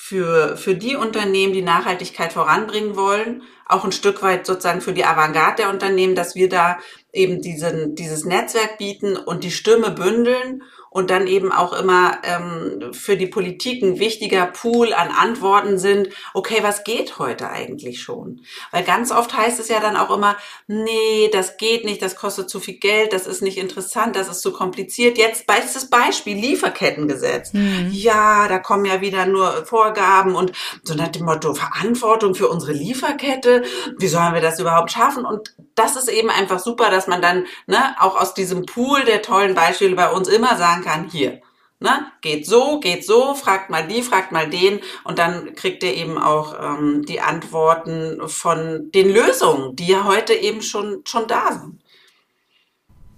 für, 0.07 0.57
für 0.57 0.76
die 0.76 0.95
Unternehmen, 0.95 1.53
die 1.53 1.62
Nachhaltigkeit 1.62 2.33
voranbringen 2.33 2.95
wollen, 2.95 3.43
auch 3.67 3.85
ein 3.85 3.91
Stück 3.91 4.23
weit 4.23 4.47
sozusagen 4.47 4.81
für 4.81 4.93
die 4.93 5.05
Avantgarde 5.05 5.62
der 5.62 5.71
Unternehmen, 5.71 6.15
dass 6.15 6.37
wir 6.37 6.49
da 6.49 6.79
eben 7.17 7.41
diesen, 7.41 7.95
dieses 7.95 8.25
Netzwerk 8.25 8.79
bieten 8.79 9.17
und 9.17 9.45
die 9.45 9.51
Stimme 9.51 9.91
bündeln 9.91 10.63
und 10.97 11.11
dann 11.11 11.26
eben 11.26 11.53
auch 11.53 11.75
immer 11.75 12.17
ähm, 12.23 12.91
für 12.95 13.19
die 13.19 13.26
Politik 13.26 13.83
ein 13.83 13.99
wichtiger 13.99 14.47
Pool 14.47 14.95
an 14.95 15.11
Antworten 15.11 15.76
sind, 15.76 16.09
okay, 16.33 16.61
was 16.62 16.85
geht 16.85 17.19
heute 17.19 17.50
eigentlich 17.50 18.00
schon? 18.00 18.41
Weil 18.71 18.83
ganz 18.83 19.12
oft 19.12 19.37
heißt 19.37 19.61
es 19.61 19.69
ja 19.69 19.79
dann 19.79 19.95
auch 19.99 20.09
immer, 20.09 20.38
nee, 20.67 21.29
das 21.31 21.59
geht 21.59 21.85
nicht, 21.85 22.00
das 22.00 22.17
kostet 22.17 22.49
zu 22.49 22.61
viel 22.61 22.79
Geld, 22.79 23.12
das 23.12 23.26
ist 23.26 23.43
nicht 23.43 23.59
interessant, 23.59 24.17
das 24.17 24.31
ist 24.31 24.41
zu 24.41 24.55
kompliziert. 24.55 25.19
Jetzt 25.19 25.47
bestes 25.47 25.91
Beispiel, 25.91 26.35
Lieferkettengesetz. 26.35 27.53
Mhm. 27.53 27.91
Ja, 27.93 28.49
da 28.49 28.59
kommen 28.59 28.87
ja 28.87 29.03
wieder 29.03 29.26
nur 29.26 29.67
Vorgaben 29.67 30.35
und 30.35 30.53
so 30.83 30.95
nach 30.95 31.09
dem 31.09 31.26
Motto 31.26 31.53
Verantwortung 31.53 32.35
für 32.35 32.49
unsere 32.49 32.73
Lieferkette, 32.73 33.65
wie 33.99 34.09
sollen 34.09 34.33
wir 34.33 34.41
das 34.41 34.59
überhaupt 34.59 34.93
schaffen? 34.93 35.26
Und 35.26 35.55
das 35.75 35.95
ist 35.97 36.09
eben 36.09 36.31
einfach 36.31 36.59
super, 36.59 36.88
dass 36.88 37.07
man 37.07 37.21
dann 37.21 37.45
ne, 37.67 37.95
auch 38.00 38.19
aus 38.19 38.33
diesem 38.33 38.65
Pool 38.65 39.05
der 39.05 39.21
tollen 39.21 39.55
Beispiele 39.55 39.95
bei 39.95 40.11
uns 40.11 40.26
immer 40.26 40.57
sagen 40.57 40.86
kann, 40.87 41.11
hier, 41.11 41.43
ne, 41.81 42.12
geht 42.23 42.47
so, 42.47 42.81
geht 42.81 43.05
so, 43.05 43.35
fragt 43.35 43.71
mal 43.71 43.87
die, 43.87 44.02
fragt 44.02 44.33
mal 44.33 44.49
den 44.49 44.81
und 45.05 45.19
dann 45.19 45.55
kriegt 45.55 45.83
ihr 45.83 45.95
eben 45.95 46.16
auch 46.16 46.55
ähm, 46.61 47.05
die 47.05 47.21
Antworten 47.21 48.28
von 48.28 48.90
den 48.93 49.12
Lösungen, 49.12 49.75
die 49.76 49.88
ja 49.88 50.05
heute 50.05 50.33
eben 50.33 50.62
schon, 50.62 51.02
schon 51.05 51.26
da 51.26 51.52
sind. 51.52 51.83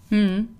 Hm. 0.09 0.58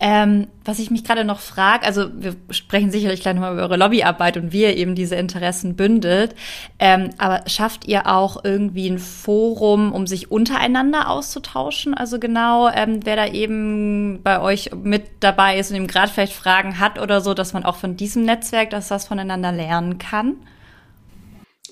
Ähm, 0.00 0.48
was 0.64 0.78
ich 0.78 0.90
mich 0.90 1.04
gerade 1.04 1.24
noch 1.24 1.40
frage, 1.40 1.86
also 1.86 2.08
wir 2.12 2.34
sprechen 2.50 2.90
sicherlich 2.90 3.20
gleich 3.20 3.34
nochmal 3.34 3.54
über 3.54 3.62
eure 3.62 3.76
Lobbyarbeit 3.76 4.36
und 4.36 4.52
wie 4.52 4.62
ihr 4.62 4.76
eben 4.76 4.94
diese 4.94 5.16
Interessen 5.16 5.76
bündelt, 5.76 6.34
ähm, 6.78 7.10
aber 7.18 7.48
schafft 7.48 7.86
ihr 7.86 8.06
auch 8.06 8.44
irgendwie 8.44 8.88
ein 8.88 8.98
Forum, 8.98 9.92
um 9.92 10.06
sich 10.06 10.30
untereinander 10.30 11.08
auszutauschen? 11.08 11.94
Also 11.94 12.18
genau, 12.18 12.68
ähm, 12.68 13.00
wer 13.04 13.16
da 13.16 13.26
eben 13.26 14.22
bei 14.22 14.40
euch 14.40 14.70
mit 14.74 15.04
dabei 15.20 15.58
ist 15.58 15.70
und 15.70 15.76
eben 15.76 15.86
gerade 15.86 16.12
vielleicht 16.12 16.32
Fragen 16.32 16.78
hat 16.78 16.98
oder 16.98 17.20
so, 17.20 17.34
dass 17.34 17.52
man 17.52 17.64
auch 17.64 17.76
von 17.76 17.96
diesem 17.96 18.24
Netzwerk 18.24 18.70
das 18.70 18.90
was 18.90 19.06
voneinander 19.06 19.52
lernen 19.52 19.98
kann? 19.98 20.36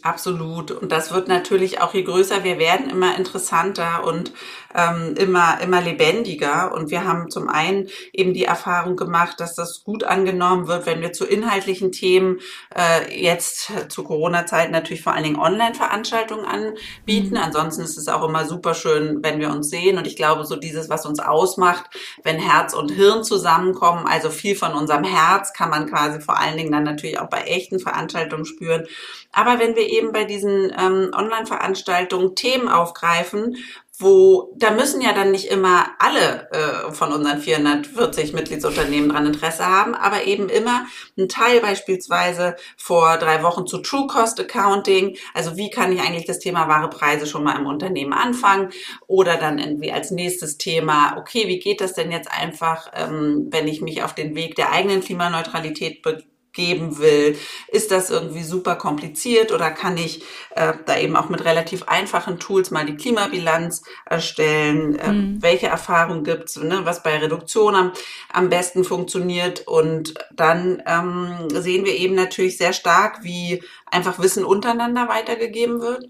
Absolut. 0.04 0.70
Und 0.70 0.92
das 0.92 1.12
wird 1.12 1.28
natürlich 1.28 1.80
auch 1.80 1.94
je 1.94 2.02
größer 2.02 2.44
wir 2.44 2.58
werden, 2.58 2.90
immer 2.90 3.16
interessanter 3.16 4.04
und 4.04 4.32
ähm, 4.74 5.14
immer, 5.16 5.60
immer 5.60 5.80
lebendiger. 5.80 6.72
Und 6.74 6.90
wir 6.90 7.04
haben 7.04 7.30
zum 7.30 7.48
einen 7.48 7.88
eben 8.12 8.34
die 8.34 8.44
Erfahrung 8.44 8.96
gemacht, 8.96 9.40
dass 9.40 9.54
das 9.54 9.84
gut 9.84 10.04
angenommen 10.04 10.66
wird, 10.66 10.86
wenn 10.86 11.00
wir 11.00 11.12
zu 11.12 11.24
inhaltlichen 11.24 11.92
Themen 11.92 12.40
äh, 12.76 13.22
jetzt 13.22 13.72
zu 13.88 14.04
Corona-Zeit 14.04 14.70
natürlich 14.70 15.02
vor 15.02 15.14
allen 15.14 15.24
Dingen 15.24 15.38
Online-Veranstaltungen 15.38 16.44
anbieten. 16.44 17.30
Mhm. 17.34 17.42
Ansonsten 17.42 17.82
ist 17.82 17.96
es 17.96 18.08
auch 18.08 18.26
immer 18.26 18.46
super 18.46 18.74
schön, 18.74 19.20
wenn 19.22 19.40
wir 19.40 19.50
uns 19.50 19.70
sehen. 19.70 19.98
Und 19.98 20.06
ich 20.06 20.16
glaube, 20.16 20.44
so 20.44 20.56
dieses, 20.56 20.88
was 20.88 21.06
uns 21.06 21.20
ausmacht, 21.20 21.84
wenn 22.22 22.38
Herz 22.38 22.74
und 22.74 22.90
Hirn 22.90 23.24
zusammenkommen, 23.24 24.06
also 24.06 24.30
viel 24.30 24.56
von 24.56 24.72
unserem 24.72 25.04
Herz 25.04 25.52
kann 25.52 25.70
man 25.70 25.88
quasi 25.88 26.20
vor 26.20 26.38
allen 26.38 26.56
Dingen 26.56 26.72
dann 26.72 26.84
natürlich 26.84 27.18
auch 27.18 27.28
bei 27.28 27.42
echten 27.42 27.78
Veranstaltungen 27.78 28.44
spüren. 28.44 28.86
Aber 29.32 29.58
wenn 29.58 29.74
wir 29.76 29.88
eben 29.88 30.12
bei 30.12 30.24
diesen 30.24 30.72
ähm, 30.78 31.10
Online-Veranstaltungen 31.14 32.34
Themen 32.34 32.68
aufgreifen, 32.68 33.56
wo 33.98 34.52
da 34.56 34.72
müssen 34.72 35.00
ja 35.00 35.12
dann 35.12 35.30
nicht 35.30 35.50
immer 35.50 35.86
alle 36.00 36.50
äh, 36.50 36.92
von 36.92 37.12
unseren 37.12 37.38
440 37.38 38.32
Mitgliedsunternehmen 38.32 39.10
dran 39.10 39.26
Interesse 39.26 39.66
haben, 39.66 39.94
aber 39.94 40.24
eben 40.24 40.48
immer 40.48 40.86
ein 41.16 41.28
Teil 41.28 41.60
beispielsweise 41.60 42.56
vor 42.76 43.18
drei 43.18 43.44
Wochen 43.44 43.66
zu 43.66 43.78
True 43.78 44.08
Cost 44.08 44.40
Accounting, 44.40 45.16
also 45.32 45.56
wie 45.56 45.70
kann 45.70 45.92
ich 45.92 46.00
eigentlich 46.00 46.26
das 46.26 46.40
Thema 46.40 46.66
wahre 46.66 46.90
Preise 46.90 47.26
schon 47.26 47.44
mal 47.44 47.56
im 47.56 47.66
Unternehmen 47.66 48.12
anfangen? 48.12 48.70
Oder 49.06 49.36
dann 49.36 49.58
irgendwie 49.58 49.92
als 49.92 50.10
nächstes 50.10 50.58
Thema, 50.58 51.16
okay, 51.16 51.46
wie 51.46 51.60
geht 51.60 51.80
das 51.80 51.94
denn 51.94 52.10
jetzt 52.10 52.30
einfach, 52.30 52.90
ähm, 52.94 53.46
wenn 53.50 53.68
ich 53.68 53.80
mich 53.80 54.02
auf 54.02 54.14
den 54.14 54.34
Weg 54.34 54.56
der 54.56 54.72
eigenen 54.72 55.02
Klimaneutralität 55.02 56.02
be 56.02 56.24
geben 56.54 56.98
will. 56.98 57.36
Ist 57.68 57.90
das 57.90 58.10
irgendwie 58.10 58.44
super 58.44 58.76
kompliziert 58.76 59.52
oder 59.52 59.70
kann 59.70 59.96
ich 59.96 60.22
äh, 60.54 60.72
da 60.86 60.96
eben 60.98 61.16
auch 61.16 61.28
mit 61.28 61.44
relativ 61.44 61.84
einfachen 61.84 62.38
Tools 62.38 62.70
mal 62.70 62.86
die 62.86 62.96
Klimabilanz 62.96 63.82
erstellen? 64.06 64.98
Äh, 64.98 65.12
mhm. 65.12 65.42
Welche 65.42 65.66
Erfahrungen 65.66 66.24
gibt's, 66.24 66.56
ne, 66.56 66.80
was 66.84 67.02
bei 67.02 67.18
Reduktion 67.18 67.74
am, 67.74 67.92
am 68.32 68.48
besten 68.48 68.84
funktioniert? 68.84 69.66
Und 69.66 70.14
dann 70.32 70.82
ähm, 70.86 71.48
sehen 71.50 71.84
wir 71.84 71.94
eben 71.94 72.14
natürlich 72.14 72.56
sehr 72.56 72.72
stark, 72.72 73.22
wie 73.22 73.62
einfach 73.90 74.18
Wissen 74.18 74.44
untereinander 74.44 75.08
weitergegeben 75.08 75.80
wird. 75.80 76.08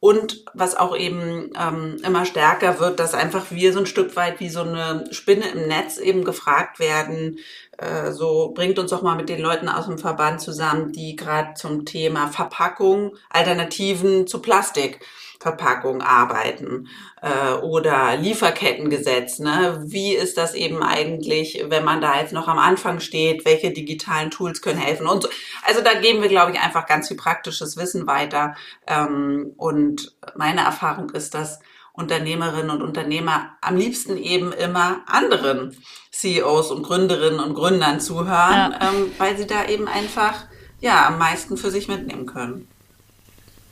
Und 0.00 0.44
was 0.52 0.76
auch 0.76 0.94
eben 0.94 1.50
ähm, 1.58 1.96
immer 2.04 2.26
stärker 2.26 2.78
wird, 2.78 3.00
dass 3.00 3.14
einfach 3.14 3.46
wir 3.48 3.72
so 3.72 3.78
ein 3.78 3.86
Stück 3.86 4.16
weit 4.16 4.38
wie 4.38 4.50
so 4.50 4.60
eine 4.60 5.06
Spinne 5.12 5.48
im 5.48 5.66
Netz 5.66 5.96
eben 5.96 6.24
gefragt 6.24 6.78
werden, 6.78 7.38
äh, 7.78 8.12
so 8.12 8.52
bringt 8.54 8.78
uns 8.78 8.90
doch 8.90 9.02
mal 9.02 9.16
mit 9.16 9.28
den 9.28 9.40
Leuten 9.40 9.68
aus 9.68 9.86
dem 9.86 9.98
Verband 9.98 10.40
zusammen, 10.40 10.92
die 10.92 11.16
gerade 11.16 11.54
zum 11.54 11.84
Thema 11.84 12.28
Verpackung, 12.28 13.16
Alternativen 13.30 14.26
zu 14.26 14.40
Plastikverpackung 14.40 16.02
arbeiten 16.02 16.88
äh, 17.22 17.54
oder 17.54 18.16
Lieferkettengesetz. 18.16 19.38
Ne? 19.38 19.82
Wie 19.86 20.14
ist 20.14 20.38
das 20.38 20.54
eben 20.54 20.82
eigentlich, 20.82 21.64
wenn 21.68 21.84
man 21.84 22.00
da 22.00 22.20
jetzt 22.20 22.32
noch 22.32 22.48
am 22.48 22.58
Anfang 22.58 23.00
steht? 23.00 23.44
Welche 23.44 23.72
digitalen 23.72 24.30
Tools 24.30 24.62
können 24.62 24.78
helfen? 24.78 25.06
Und 25.06 25.22
so. 25.22 25.28
Also 25.66 25.80
da 25.82 25.94
geben 25.94 26.22
wir, 26.22 26.28
glaube 26.28 26.52
ich, 26.52 26.60
einfach 26.60 26.86
ganz 26.86 27.08
viel 27.08 27.16
praktisches 27.16 27.76
Wissen 27.76 28.06
weiter. 28.06 28.54
Ähm, 28.86 29.52
und 29.56 30.14
meine 30.36 30.60
Erfahrung 30.62 31.10
ist, 31.10 31.34
dass 31.34 31.60
Unternehmerinnen 31.94 32.70
und 32.70 32.82
Unternehmer 32.82 33.56
am 33.60 33.76
liebsten 33.76 34.16
eben 34.16 34.52
immer 34.52 35.02
anderen 35.06 35.76
CEOs 36.10 36.72
und 36.72 36.82
Gründerinnen 36.82 37.38
und 37.38 37.54
Gründern 37.54 38.00
zuhören, 38.00 38.72
ja. 38.72 38.78
ähm, 38.82 39.12
weil 39.16 39.36
sie 39.36 39.46
da 39.46 39.66
eben 39.66 39.86
einfach 39.86 40.44
ja 40.80 41.06
am 41.06 41.18
meisten 41.18 41.56
für 41.56 41.70
sich 41.70 41.86
mitnehmen 41.88 42.26
können. 42.26 42.68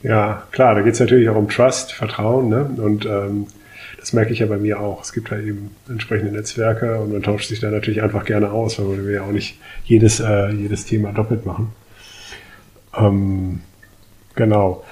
Ja, 0.03 0.47
klar, 0.51 0.73
da 0.73 0.81
geht 0.81 0.93
es 0.93 0.99
natürlich 0.99 1.29
auch 1.29 1.35
um 1.35 1.49
Trust, 1.49 1.91
Vertrauen, 1.93 2.49
ne? 2.49 2.63
Und 2.77 3.05
ähm, 3.05 3.47
das 3.99 4.13
merke 4.13 4.33
ich 4.33 4.39
ja 4.39 4.45
bei 4.47 4.57
mir 4.57 4.79
auch. 4.79 5.01
Es 5.01 5.13
gibt 5.13 5.31
da 5.31 5.37
eben 5.37 5.75
entsprechende 5.87 6.31
Netzwerke 6.31 6.99
und 6.99 7.13
man 7.13 7.23
tauscht 7.23 7.49
sich 7.49 7.59
da 7.59 7.71
natürlich 7.71 8.01
einfach 8.01 8.25
gerne 8.25 8.51
aus, 8.51 8.79
weil 8.79 9.05
wir 9.05 9.13
ja 9.13 9.21
auch 9.23 9.31
nicht 9.31 9.59
jedes, 9.85 10.19
äh, 10.19 10.49
jedes 10.49 10.85
Thema 10.85 11.11
doppelt 11.11 11.45
machen. 11.45 11.73
Ähm, 12.95 13.61
genau. 14.35 14.83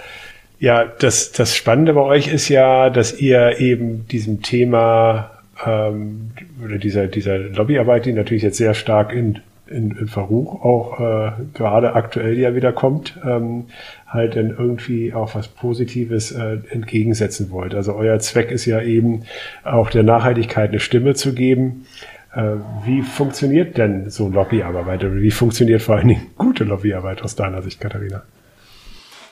Ja, 0.62 0.86
das, 0.86 1.32
das 1.32 1.56
Spannende 1.56 1.94
bei 1.94 2.01
euch 2.01 2.27
ist 2.27 2.48
ja, 2.48 2.91
dass 2.91 3.20
ihr 3.20 3.60
eben 3.60 4.08
diesem 4.10 4.44
Thema 4.44 5.32
ähm, 5.65 6.34
oder 6.63 6.77
dieser, 6.77 7.08
dieser 7.08 7.39
Lobbyarbeit, 7.39 8.06
die 8.06 8.13
natürlich 8.13 8.44
jetzt 8.44 8.58
sehr 8.58 8.75
stark 8.75 9.12
in, 9.12 9.39
in, 9.65 9.89
in 9.98 10.08
Verruch 10.08 10.63
auch 10.63 11.00
äh, 11.00 11.32
gerade 11.56 11.96
aktuell 11.96 12.38
ja 12.38 12.53
wieder 12.53 12.74
kommt, 12.74 13.18
ähm, 13.25 13.65
halt 14.06 14.36
dann 14.36 14.51
irgendwie 14.51 15.15
auch 15.15 15.34
was 15.34 15.48
Positives 15.48 16.32
äh, 16.32 16.60
entgegensetzen 16.70 17.50
wollt. 17.50 17.74
Also 17.74 17.96
euer 17.96 18.20
Zweck 18.20 18.51
ist 18.51 18.68
ja 18.68 18.84
eben 18.84 19.24
auch 19.63 19.89
der 19.89 20.03
Nachhaltigkeit 20.03 20.70
eine 20.70 20.80
Stimme 20.80 21.15
zu 21.15 21.34
geben. 21.34 21.88
Äh, 22.36 22.58
wie 22.86 23.01
funktioniert 23.01 23.80
denn 23.80 24.12
so 24.12 24.30
Lobbyarbeit 24.30 25.03
oder 25.03 25.15
wie 25.15 25.32
funktioniert 25.32 25.82
vor 25.82 25.96
allen 25.96 26.10
Dingen 26.10 26.27
gute 26.38 26.65
Lobbyarbeit 26.65 27.24
aus 27.24 27.36
deiner 27.36 27.63
Sicht, 27.63 27.82
Katharina? 27.82 28.22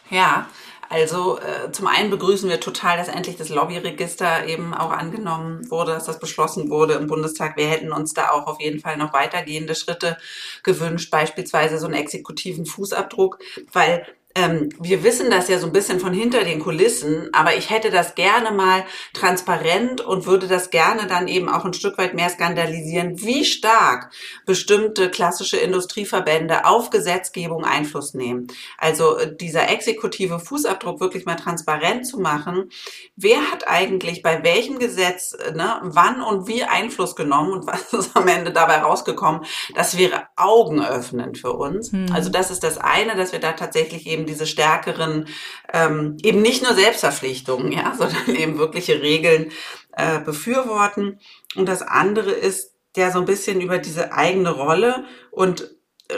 Ja, 0.09 0.47
Also 0.89 1.37
äh, 1.37 1.71
zum 1.71 1.85
einen 1.85 2.09
begrüßen 2.09 2.49
wir 2.49 2.59
total, 2.59 2.97
dass 2.97 3.09
endlich 3.09 3.37
das 3.37 3.49
Lobbyregister 3.49 4.47
eben 4.47 4.73
auch 4.73 4.89
angenommen 4.89 5.69
wurde, 5.69 5.91
dass 5.91 6.05
das 6.05 6.19
beschlossen 6.19 6.71
wurde 6.71 6.95
im 6.95 7.05
Bundestag. 7.05 7.57
Wir 7.57 7.67
hätten 7.67 7.91
uns 7.91 8.13
da 8.13 8.31
auch 8.31 8.47
auf 8.47 8.59
jeden 8.59 8.79
Fall 8.79 8.97
noch 8.97 9.13
weitergehende 9.13 9.75
Schritte 9.75 10.17
gewünscht, 10.63 11.11
beispielsweise 11.11 11.77
so 11.77 11.85
einen 11.85 11.93
exekutiven 11.93 12.65
Fußabdruck, 12.65 13.37
weil 13.71 14.03
ähm, 14.39 14.69
wir 14.79 15.03
wissen 15.03 15.29
das 15.29 15.47
ja 15.47 15.59
so 15.59 15.67
ein 15.67 15.73
bisschen 15.73 15.99
von 15.99 16.13
hinter 16.13 16.43
den 16.43 16.59
Kulissen, 16.59 17.29
aber 17.33 17.55
ich 17.55 17.69
hätte 17.69 17.89
das 17.89 18.15
gerne 18.15 18.51
mal 18.51 18.85
transparent 19.13 20.01
und 20.01 20.25
würde 20.25 20.47
das 20.47 20.69
gerne 20.69 21.07
dann 21.07 21.27
eben 21.27 21.49
auch 21.49 21.65
ein 21.65 21.73
Stück 21.73 21.97
weit 21.97 22.13
mehr 22.13 22.29
skandalisieren, 22.29 23.21
wie 23.21 23.43
stark 23.43 24.11
bestimmte 24.45 25.09
klassische 25.09 25.57
Industrieverbände 25.57 26.65
auf 26.65 26.89
Gesetzgebung 26.89 27.65
Einfluss 27.65 28.13
nehmen. 28.13 28.47
Also 28.77 29.17
äh, 29.17 29.35
dieser 29.35 29.69
exekutive 29.69 30.39
Fußabdruck 30.39 30.99
wirklich 30.99 31.25
mal 31.25 31.35
transparent 31.35 32.05
zu 32.05 32.19
machen. 32.19 32.69
Wer 33.15 33.51
hat 33.51 33.67
eigentlich 33.67 34.21
bei 34.21 34.43
welchem 34.43 34.79
Gesetz, 34.79 35.33
äh, 35.33 35.51
ne, 35.51 35.79
wann 35.83 36.21
und 36.21 36.47
wie 36.47 36.63
Einfluss 36.63 37.15
genommen 37.15 37.53
und 37.53 37.67
was 37.67 37.93
ist 37.93 38.15
am 38.15 38.27
Ende 38.27 38.51
dabei 38.51 38.77
rausgekommen? 38.77 39.41
Das 39.75 39.97
wäre 39.97 40.27
augenöffnend 40.35 41.37
für 41.37 41.53
uns. 41.53 41.91
Hm. 41.91 42.07
Also 42.13 42.29
das 42.29 42.51
ist 42.51 42.63
das 42.63 42.77
eine, 42.77 43.15
dass 43.15 43.31
wir 43.31 43.39
da 43.39 43.53
tatsächlich 43.53 44.05
eben 44.05 44.19
eben 44.19 44.27
diese 44.29 44.47
stärkeren, 44.47 45.27
ähm, 45.73 46.17
eben 46.23 46.41
nicht 46.41 46.63
nur 46.63 46.73
Selbstverpflichtungen, 46.73 47.71
ja, 47.71 47.93
sondern 47.97 48.35
eben 48.35 48.57
wirkliche 48.57 49.01
Regeln 49.01 49.51
äh, 49.97 50.19
befürworten. 50.19 51.19
Und 51.55 51.67
das 51.67 51.81
andere 51.81 52.31
ist 52.31 52.73
ja 52.95 53.11
so 53.11 53.19
ein 53.19 53.25
bisschen 53.25 53.61
über 53.61 53.77
diese 53.77 54.13
eigene 54.13 54.51
Rolle 54.51 55.05
und 55.31 55.69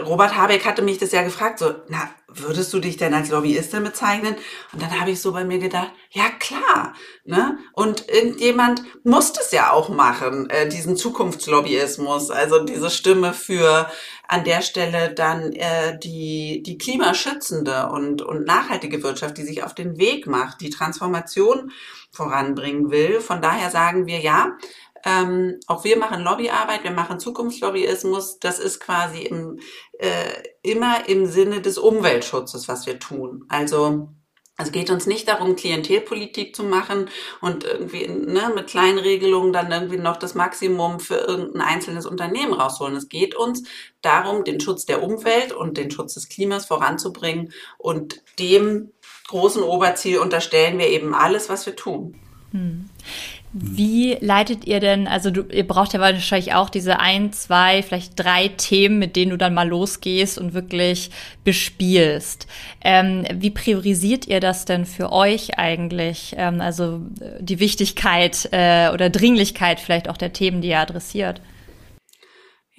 Robert 0.05 0.38
Habeck 0.38 0.65
hatte 0.65 0.81
mich 0.81 1.00
das 1.00 1.12
ja 1.12 1.21
gefragt, 1.21 1.60
so, 1.60 1.74
na, 1.89 2.10
würdest 2.27 2.71
du 2.74 2.79
dich 2.79 2.95
denn 2.95 3.13
als 3.13 3.29
Lobbyistin 3.29 3.83
bezeichnen? 3.83 4.36
Und 4.71 4.81
dann 4.81 5.00
habe 5.00 5.12
ich 5.12 5.21
so 5.21 5.33
bei 5.33 5.43
mir 5.43 5.60
gedacht, 5.60 5.91
ja 6.12 6.29
klar, 6.39 6.93
ne? 7.25 7.57
Und 7.74 8.07
irgendjemand 8.07 8.83
muss 9.03 9.33
das 9.33 9.51
ja 9.51 9.71
auch 9.71 9.89
machen, 9.89 10.50
äh, 10.50 10.69
diesen 10.69 10.95
Zukunftslobbyismus, 10.95 12.31
also 12.31 12.63
diese 12.63 12.89
Stimme 12.89 13.33
für 13.33 13.89
an 14.29 14.45
der 14.45 14.62
Stelle 14.62 15.13
dann 15.13 15.51
äh, 15.51 16.00
die 16.00 16.63
die 16.65 16.77
klimaschützende 16.77 17.89
und 17.89 18.21
und 18.21 18.45
nachhaltige 18.45 19.03
Wirtschaft, 19.03 19.38
die 19.38 19.43
sich 19.43 19.63
auf 19.63 19.75
den 19.75 19.98
Weg 19.98 20.25
macht, 20.25 20.62
die 20.62 20.69
Transformation 20.69 21.71
voranbringen 22.12 22.91
will. 22.91 23.19
Von 23.19 23.41
daher 23.41 23.69
sagen 23.69 24.05
wir 24.05 24.19
ja, 24.19 24.57
ähm, 25.05 25.60
auch 25.67 25.84
wir 25.84 25.98
machen 25.98 26.22
Lobbyarbeit, 26.24 26.84
wir 26.84 26.91
machen 26.91 27.20
Zukunftslobbyismus. 27.20 28.39
Das 28.39 28.60
ist 28.60 28.79
quasi 28.79 29.20
im, 29.24 29.60
äh, 30.00 30.31
immer 30.62 31.08
im 31.10 31.25
Sinne 31.25 31.62
des 31.62 31.77
Umweltschutzes, 31.77 32.67
was 32.67 32.86
wir 32.86 33.00
tun. 33.00 33.46
Also 33.50 34.10
es 34.58 34.72
geht 34.72 34.89
uns 34.89 35.08
nicht 35.08 35.27
darum, 35.27 35.55
Klientelpolitik 35.55 36.55
zu 36.55 36.63
machen 36.63 37.10
und 37.41 37.63
irgendwie 37.63 38.08
ne, 38.08 38.51
mit 38.53 38.67
kleinen 38.67 39.00
Regelungen 39.00 39.53
dann 39.53 39.72
irgendwie 39.72 39.98
noch 39.98 40.17
das 40.17 40.36
Maximum 40.36 41.00
für 41.00 41.15
irgendein 41.15 41.62
einzelnes 41.62 42.05
Unternehmen 42.05 42.53
rausholen. 42.53 42.96
Es 42.96 43.10
geht 43.10 43.36
uns 43.36 43.63
darum, 44.01 44.43
den 44.43 44.60
Schutz 44.60 44.86
der 44.86 45.03
Umwelt 45.03 45.51
und 45.51 45.77
den 45.77 45.89
Schutz 45.89 46.13
des 46.13 46.29
Klimas 46.29 46.65
voranzubringen 46.65 47.53
und 47.77 48.22
dem 48.39 48.91
großen 49.27 49.63
Oberziel 49.63 50.20
unterstellen 50.20 50.77
wir 50.77 50.88
eben 50.88 51.15
alles, 51.15 51.50
was 51.50 51.65
wir 51.65 51.75
tun. 51.75 52.15
Hm. 52.51 52.89
Wie 53.53 54.17
leitet 54.22 54.65
ihr 54.65 54.79
denn, 54.79 55.08
also 55.08 55.29
du, 55.29 55.41
ihr 55.41 55.67
braucht 55.67 55.91
ja 55.91 56.00
wahrscheinlich 56.00 56.53
auch 56.53 56.70
diese 56.70 57.00
ein, 57.01 57.34
zwei, 57.34 57.84
vielleicht 57.84 58.13
drei 58.17 58.48
Themen, 58.48 58.98
mit 58.98 59.17
denen 59.17 59.31
du 59.31 59.38
dann 59.38 59.53
mal 59.53 59.67
losgehst 59.67 60.38
und 60.38 60.53
wirklich 60.53 61.12
bespielst. 61.43 62.48
Ähm, 62.81 63.25
wie 63.34 63.50
priorisiert 63.50 64.25
ihr 64.25 64.39
das 64.39 64.63
denn 64.63 64.86
für 64.86 65.12
euch 65.12 65.60
eigentlich? 65.60 66.34
Ähm, 66.38 66.62
also 66.62 67.01
die 67.39 67.60
Wichtigkeit 67.60 68.48
äh, 68.53 68.89
oder 68.93 69.10
Dringlichkeit 69.10 69.81
vielleicht 69.81 70.08
auch 70.08 70.17
der 70.17 70.31
Themen, 70.31 70.62
die 70.62 70.70
ihr 70.70 70.79
adressiert? 70.79 71.41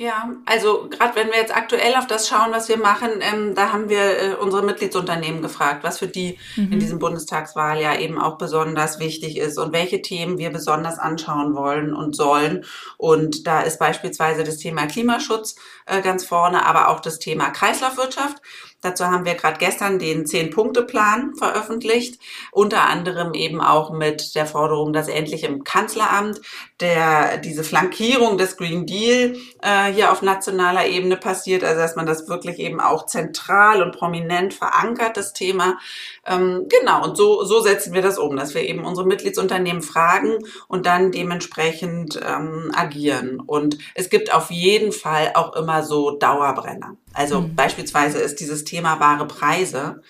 Ja, 0.03 0.31
also 0.47 0.89
gerade 0.91 1.15
wenn 1.15 1.29
wir 1.29 1.37
jetzt 1.37 1.55
aktuell 1.55 1.95
auf 1.95 2.09
das 2.09 2.27
schauen, 2.27 2.51
was 2.51 2.69
wir 2.69 2.77
machen, 2.77 3.11
ähm, 3.21 3.55
da 3.55 3.73
haben 3.73 3.89
wir 3.89 4.01
äh, 4.01 4.35
unsere 4.35 4.65
Mitgliedsunternehmen 4.65 5.43
gefragt, 5.43 5.85
was 5.85 6.01
für 6.01 6.09
die 6.09 6.41
mhm. 6.57 6.73
in 6.73 6.81
diesem 6.81 6.99
Bundestagswahl 6.99 7.81
ja 7.81 7.97
eben 7.97 8.19
auch 8.19 8.37
besonders 8.37 8.99
wichtig 8.99 9.39
ist 9.39 9.59
und 9.59 9.73
welche 9.73 10.03
Themen 10.03 10.39
wir 10.39 10.51
besonders 10.51 10.99
anschauen 10.99 11.55
wollen 11.55 11.95
und 11.95 12.17
sollen. 12.17 12.65
Und 12.97 13.47
da 13.47 13.61
ist 13.61 13.79
beispielsweise 13.79 14.43
das 14.43 14.57
Thema 14.57 14.87
Klimaschutz 14.87 15.55
äh, 15.87 16.03
ganz 16.03 16.25
vorne, 16.25 16.67
aber 16.67 16.89
auch 16.89 16.99
das 16.99 17.21
Thema 17.21 17.51
Kreislaufwirtschaft. 17.51 18.43
Dazu 18.83 19.07
haben 19.07 19.25
wir 19.25 19.35
gerade 19.35 19.59
gestern 19.59 19.99
den 19.99 20.27
Zehn-Punkte-Plan 20.27 21.35
veröffentlicht, 21.37 22.21
unter 22.51 22.89
anderem 22.89 23.33
eben 23.33 23.61
auch 23.61 23.93
mit 23.93 24.35
der 24.35 24.45
Forderung, 24.45 24.93
dass 24.93 25.09
endlich 25.09 25.45
im 25.45 25.65
Kanzleramt 25.65 26.41
der 26.81 27.39
diese 27.39 27.63
Flankierung 27.63 28.37
des 28.37 28.57
Green 28.57 28.87
Deal 28.87 29.37
äh, 29.63 29.93
hier 29.93 30.11
auf 30.11 30.21
nationaler 30.21 30.87
Ebene 30.87 31.17
passiert, 31.17 31.63
also 31.63 31.81
dass 31.81 31.95
man 31.95 32.07
das 32.07 32.29
wirklich 32.29 32.59
eben 32.59 32.81
auch 32.81 33.07
zentral 33.07 33.83
und 33.83 33.97
prominent 33.97 34.53
verankert, 34.53 35.17
das 35.17 35.33
Thema. 35.33 35.79
Ähm, 36.27 36.67
genau, 36.69 37.05
und 37.05 37.17
so, 37.17 37.45
so 37.45 37.61
setzen 37.61 37.95
wir 37.95 38.03
das 38.03 38.19
um, 38.19 38.37
dass 38.37 38.55
wir 38.55 38.63
eben 38.63 38.85
unsere 38.85 39.07
Mitgliedsunternehmen 39.07 39.83
fragen 39.83 40.39
und 40.67 40.87
dann 40.87 41.13
dementsprechend 41.13 42.21
ähm, 42.27 42.73
agieren. 42.75 43.39
Und 43.39 43.79
es 43.95 44.11
gibt 44.11 44.35
auf 44.35 44.51
jeden 44.51 44.91
Fall 44.91 45.31
auch 45.35 45.55
immer 45.55 45.85
so 45.85 46.19
Dauerbrenner. 46.19 46.97
Also 47.15 47.41
mhm. 47.41 47.55
beispielsweise 47.55 48.19
ist 48.19 48.41
dieses 48.41 48.65
Thema 48.65 49.01
wahre 49.01 49.27
Preise 49.27 50.03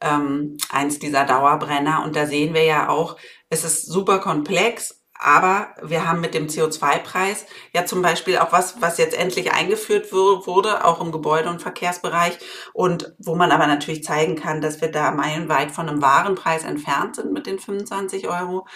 ähm, 0.00 0.56
eins 0.70 0.98
dieser 0.98 1.24
Dauerbrenner. 1.24 2.02
Und 2.04 2.16
da 2.16 2.26
sehen 2.26 2.54
wir 2.54 2.64
ja 2.64 2.88
auch, 2.88 3.16
es 3.48 3.64
ist 3.64 3.86
super 3.86 4.18
komplex, 4.18 5.00
aber 5.22 5.74
wir 5.82 6.08
haben 6.08 6.22
mit 6.22 6.32
dem 6.32 6.46
CO2-Preis 6.46 7.44
ja 7.74 7.84
zum 7.84 8.00
Beispiel 8.00 8.38
auch 8.38 8.52
was, 8.52 8.80
was 8.80 8.96
jetzt 8.96 9.14
endlich 9.14 9.52
eingeführt 9.52 10.12
wurde, 10.12 10.84
auch 10.86 11.00
im 11.02 11.12
Gebäude- 11.12 11.50
und 11.50 11.60
Verkehrsbereich 11.60 12.38
und 12.72 13.14
wo 13.18 13.34
man 13.34 13.52
aber 13.52 13.66
natürlich 13.66 14.02
zeigen 14.02 14.34
kann, 14.34 14.62
dass 14.62 14.80
wir 14.80 14.90
da 14.90 15.10
meilenweit 15.10 15.72
von 15.72 15.88
einem 15.88 16.00
Warenpreis 16.00 16.64
entfernt 16.64 17.16
sind 17.16 17.34
mit 17.34 17.46
den 17.46 17.58
25 17.58 18.28
Euro, 18.28 18.66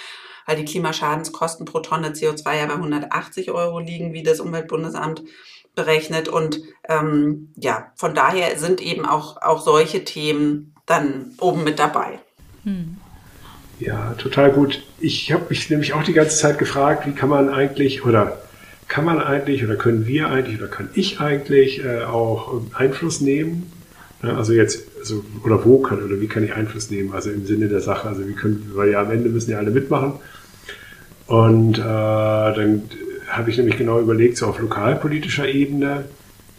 weil 0.44 0.56
die 0.56 0.66
Klimaschadenskosten 0.66 1.64
pro 1.64 1.80
Tonne 1.80 2.10
CO2 2.10 2.58
ja 2.58 2.66
bei 2.66 2.74
180 2.74 3.50
Euro 3.50 3.78
liegen, 3.78 4.12
wie 4.12 4.22
das 4.22 4.40
Umweltbundesamt 4.40 5.22
berechnet. 5.74 6.28
Und 6.28 6.60
ähm, 6.88 7.52
ja, 7.56 7.92
von 7.96 8.14
daher 8.14 8.58
sind 8.58 8.80
eben 8.80 9.06
auch, 9.06 9.40
auch 9.42 9.62
solche 9.62 10.04
Themen 10.04 10.74
dann 10.86 11.32
oben 11.40 11.64
mit 11.64 11.78
dabei. 11.78 12.18
Hm. 12.64 12.96
Ja, 13.80 14.14
total 14.18 14.52
gut. 14.52 14.82
Ich 15.00 15.32
habe 15.32 15.46
mich 15.48 15.68
nämlich 15.68 15.94
auch 15.94 16.04
die 16.04 16.12
ganze 16.12 16.36
Zeit 16.36 16.58
gefragt, 16.58 17.06
wie 17.06 17.12
kann 17.12 17.28
man 17.28 17.48
eigentlich 17.48 18.04
oder 18.04 18.38
kann 18.86 19.04
man 19.04 19.20
eigentlich 19.20 19.64
oder 19.64 19.76
können 19.76 20.06
wir 20.06 20.28
eigentlich 20.28 20.58
oder 20.58 20.68
kann 20.68 20.90
ich 20.94 21.20
eigentlich 21.20 21.84
äh, 21.84 22.04
auch 22.04 22.60
Einfluss 22.74 23.20
nehmen? 23.20 23.72
Ja, 24.22 24.36
also 24.36 24.52
jetzt, 24.52 24.86
also, 24.98 25.24
oder 25.42 25.64
wo 25.64 25.80
kann 25.80 26.02
oder 26.02 26.20
wie 26.20 26.28
kann 26.28 26.44
ich 26.44 26.54
Einfluss 26.54 26.90
nehmen? 26.90 27.12
Also 27.12 27.30
im 27.30 27.46
Sinne 27.46 27.68
der 27.68 27.80
Sache, 27.80 28.08
also 28.08 28.26
wie 28.26 28.34
können, 28.34 28.70
weil 28.74 28.90
ja 28.90 29.00
am 29.00 29.10
Ende 29.10 29.28
müssen 29.28 29.50
ja 29.50 29.58
alle 29.58 29.70
mitmachen. 29.70 30.14
Und 31.26 31.78
äh, 31.78 31.82
dann 31.82 32.82
habe 33.36 33.50
ich 33.50 33.58
nämlich 33.58 33.76
genau 33.76 34.00
überlegt, 34.00 34.36
so 34.36 34.46
auf 34.46 34.58
lokalpolitischer 34.58 35.48
Ebene 35.48 36.04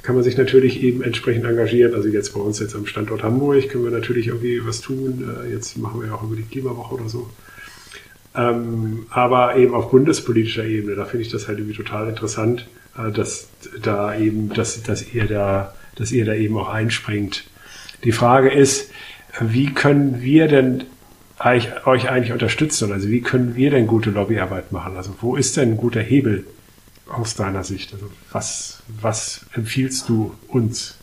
kann 0.02 0.16
man 0.16 0.24
sich 0.24 0.38
natürlich 0.38 0.84
eben 0.84 1.02
entsprechend 1.02 1.46
engagieren. 1.46 1.96
Also 1.96 2.10
jetzt 2.10 2.34
bei 2.34 2.40
uns 2.40 2.60
jetzt 2.60 2.76
am 2.76 2.86
Standort 2.86 3.24
Hamburg 3.24 3.70
können 3.70 3.86
wir 3.86 3.92
natürlich 3.92 4.28
irgendwie 4.28 4.62
was 4.66 4.82
tun. 4.82 5.28
Äh, 5.44 5.52
jetzt 5.52 5.78
machen 5.78 6.00
wir 6.00 6.08
ja 6.08 6.14
auch 6.14 6.24
über 6.24 6.36
die 6.36 6.44
Klimawoche 6.44 6.96
oder 6.96 7.10
so. 7.10 7.30
Ähm, 8.36 9.08
aber 9.10 9.56
eben 9.56 9.74
auf 9.74 9.90
bundespolitischer 9.90 10.66
Ebene, 10.66 10.96
da 10.96 11.06
finde 11.06 11.26
ich 11.26 11.32
das 11.32 11.48
halt 11.48 11.58
irgendwie 11.58 11.78
total 11.78 12.10
interessant, 12.10 12.68
äh, 12.98 13.12
dass 13.12 13.48
da 13.82 14.16
eben, 14.16 14.50
dass, 14.50 14.84
dass 14.84 15.14
ihr 15.14 15.26
da, 15.26 15.74
dass 15.96 16.12
ihr 16.12 16.26
da 16.26 16.34
eben 16.34 16.58
auch 16.58 16.70
einspringt. 16.70 17.46
Die 18.04 18.12
Frage 18.12 18.52
ist, 18.52 18.92
wie 19.40 19.74
können 19.74 20.22
wir 20.22 20.48
denn 20.48 20.84
euch 21.44 22.10
eigentlich 22.10 22.32
unterstützen? 22.32 22.92
Also 22.92 23.10
wie 23.10 23.22
können 23.22 23.56
wir 23.56 23.72
denn 23.72 23.88
gute 23.88 24.12
Lobbyarbeit 24.12 24.72
machen? 24.72 24.96
Also 24.96 25.16
wo 25.20 25.36
ist 25.36 25.58
denn 25.58 25.72
ein 25.72 25.78
guter 25.78 26.02
Hebel 26.02 26.46
aus 27.08 27.36
deiner 27.36 27.64
Sicht? 27.64 27.94
Also 27.94 28.12
was, 28.32 28.82
was 28.88 29.42
empfiehlst 29.54 30.10
du 30.10 30.36
uns? 30.48 30.96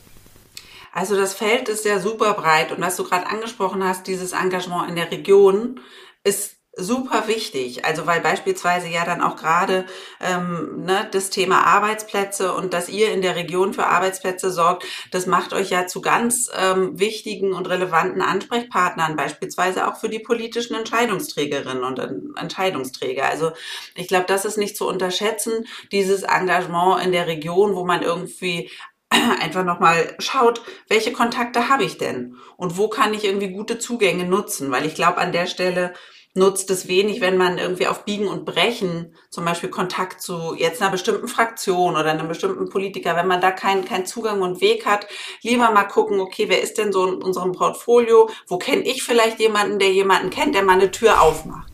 Also 0.92 1.16
das 1.16 1.32
Feld 1.32 1.68
ist 1.68 1.84
ja 1.84 2.00
super 2.00 2.34
breit 2.34 2.70
und 2.70 2.80
was 2.80 2.96
du 2.96 3.04
gerade 3.04 3.26
angesprochen 3.26 3.82
hast, 3.82 4.06
dieses 4.06 4.32
Engagement 4.32 4.90
in 4.90 4.96
der 4.96 5.10
Region 5.10 5.80
ist 6.22 6.56
super 6.74 7.28
wichtig. 7.28 7.84
Also 7.84 8.06
weil 8.06 8.20
beispielsweise 8.20 8.88
ja 8.88 9.04
dann 9.04 9.20
auch 9.20 9.36
gerade 9.36 9.84
ähm, 10.20 10.84
ne, 10.84 11.06
das 11.10 11.28
Thema 11.28 11.66
Arbeitsplätze 11.66 12.54
und 12.54 12.72
dass 12.72 12.88
ihr 12.88 13.12
in 13.12 13.20
der 13.20 13.36
Region 13.36 13.74
für 13.74 13.86
Arbeitsplätze 13.86 14.50
sorgt, 14.50 14.84
das 15.10 15.26
macht 15.26 15.52
euch 15.52 15.70
ja 15.70 15.86
zu 15.86 16.00
ganz 16.00 16.50
ähm, 16.56 16.98
wichtigen 16.98 17.52
und 17.52 17.68
relevanten 17.68 18.22
Ansprechpartnern, 18.22 19.16
beispielsweise 19.16 19.86
auch 19.86 19.96
für 19.96 20.08
die 20.08 20.20
politischen 20.20 20.74
Entscheidungsträgerinnen 20.74 21.84
und 21.84 21.98
Entscheidungsträger. 22.38 23.28
Also 23.28 23.52
ich 23.94 24.08
glaube, 24.08 24.26
das 24.26 24.46
ist 24.46 24.56
nicht 24.56 24.76
zu 24.76 24.88
unterschätzen, 24.88 25.66
dieses 25.92 26.22
Engagement 26.22 27.04
in 27.04 27.12
der 27.12 27.26
Region, 27.26 27.74
wo 27.74 27.84
man 27.84 28.02
irgendwie 28.02 28.70
einfach 29.10 29.64
nochmal 29.64 30.14
schaut, 30.18 30.62
welche 30.88 31.12
Kontakte 31.12 31.68
habe 31.68 31.84
ich 31.84 31.98
denn 31.98 32.36
und 32.56 32.78
wo 32.78 32.88
kann 32.88 33.12
ich 33.12 33.24
irgendwie 33.24 33.50
gute 33.50 33.78
Zugänge 33.78 34.24
nutzen, 34.24 34.70
weil 34.70 34.86
ich 34.86 34.94
glaube, 34.94 35.18
an 35.18 35.32
der 35.32 35.46
Stelle 35.46 35.92
nutzt 36.34 36.70
es 36.70 36.88
wenig, 36.88 37.20
wenn 37.20 37.36
man 37.36 37.58
irgendwie 37.58 37.86
auf 37.86 38.04
Biegen 38.04 38.26
und 38.26 38.44
Brechen 38.44 39.14
zum 39.30 39.44
Beispiel 39.44 39.68
Kontakt 39.68 40.22
zu 40.22 40.54
jetzt 40.56 40.80
einer 40.80 40.90
bestimmten 40.90 41.28
Fraktion 41.28 41.94
oder 41.94 42.10
einem 42.10 42.28
bestimmten 42.28 42.70
Politiker, 42.70 43.16
wenn 43.16 43.26
man 43.26 43.40
da 43.40 43.50
keinen 43.50 43.84
keinen 43.84 44.06
Zugang 44.06 44.40
und 44.40 44.60
Weg 44.60 44.86
hat, 44.86 45.06
lieber 45.42 45.70
mal 45.70 45.84
gucken, 45.84 46.20
okay, 46.20 46.46
wer 46.48 46.62
ist 46.62 46.78
denn 46.78 46.92
so 46.92 47.06
in 47.06 47.22
unserem 47.22 47.52
Portfolio? 47.52 48.30
Wo 48.46 48.56
kenne 48.56 48.82
ich 48.82 49.02
vielleicht 49.02 49.40
jemanden, 49.40 49.78
der 49.78 49.92
jemanden 49.92 50.30
kennt, 50.30 50.54
der 50.54 50.62
mal 50.62 50.72
eine 50.72 50.90
Tür 50.90 51.20
aufmacht? 51.20 51.70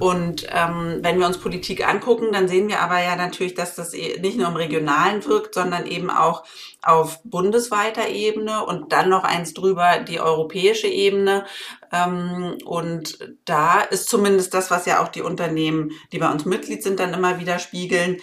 Und 0.00 0.46
ähm, 0.50 0.98
wenn 1.02 1.18
wir 1.18 1.26
uns 1.26 1.38
Politik 1.38 1.86
angucken, 1.86 2.32
dann 2.32 2.48
sehen 2.48 2.68
wir 2.68 2.80
aber 2.80 3.02
ja 3.02 3.16
natürlich, 3.16 3.54
dass 3.54 3.74
das 3.74 3.94
eh 3.94 4.18
nicht 4.20 4.38
nur 4.38 4.48
im 4.48 4.56
Regionalen 4.56 5.24
wirkt, 5.24 5.54
sondern 5.54 5.86
eben 5.86 6.10
auch 6.10 6.44
auf 6.82 7.22
bundesweiter 7.24 8.08
Ebene 8.08 8.64
und 8.64 8.92
dann 8.92 9.08
noch 9.08 9.24
eins 9.24 9.54
drüber 9.54 9.98
die 9.98 10.20
europäische 10.20 10.86
Ebene. 10.86 11.44
Ähm, 11.92 12.58
und 12.64 13.18
da 13.44 13.80
ist 13.80 14.08
zumindest 14.08 14.54
das, 14.54 14.70
was 14.70 14.86
ja 14.86 15.02
auch 15.02 15.08
die 15.08 15.22
Unternehmen, 15.22 15.92
die 16.12 16.18
bei 16.18 16.30
uns 16.30 16.44
Mitglied 16.44 16.82
sind, 16.82 17.00
dann 17.00 17.14
immer 17.14 17.38
wieder 17.38 17.58
spiegeln, 17.58 18.18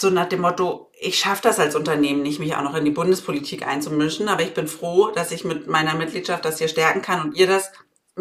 so 0.00 0.10
nach 0.10 0.28
dem 0.28 0.40
Motto, 0.40 0.90
ich 0.98 1.18
schaffe 1.18 1.42
das 1.42 1.58
als 1.58 1.76
Unternehmen 1.76 2.22
nicht, 2.22 2.40
mich 2.40 2.56
auch 2.56 2.62
noch 2.62 2.74
in 2.74 2.84
die 2.84 2.90
Bundespolitik 2.90 3.66
einzumischen, 3.66 4.28
aber 4.28 4.42
ich 4.42 4.52
bin 4.52 4.66
froh, 4.66 5.10
dass 5.14 5.30
ich 5.30 5.44
mit 5.44 5.68
meiner 5.68 5.94
Mitgliedschaft 5.94 6.44
das 6.44 6.58
hier 6.58 6.68
stärken 6.68 7.00
kann 7.00 7.22
und 7.22 7.36
ihr 7.36 7.46
das 7.46 7.70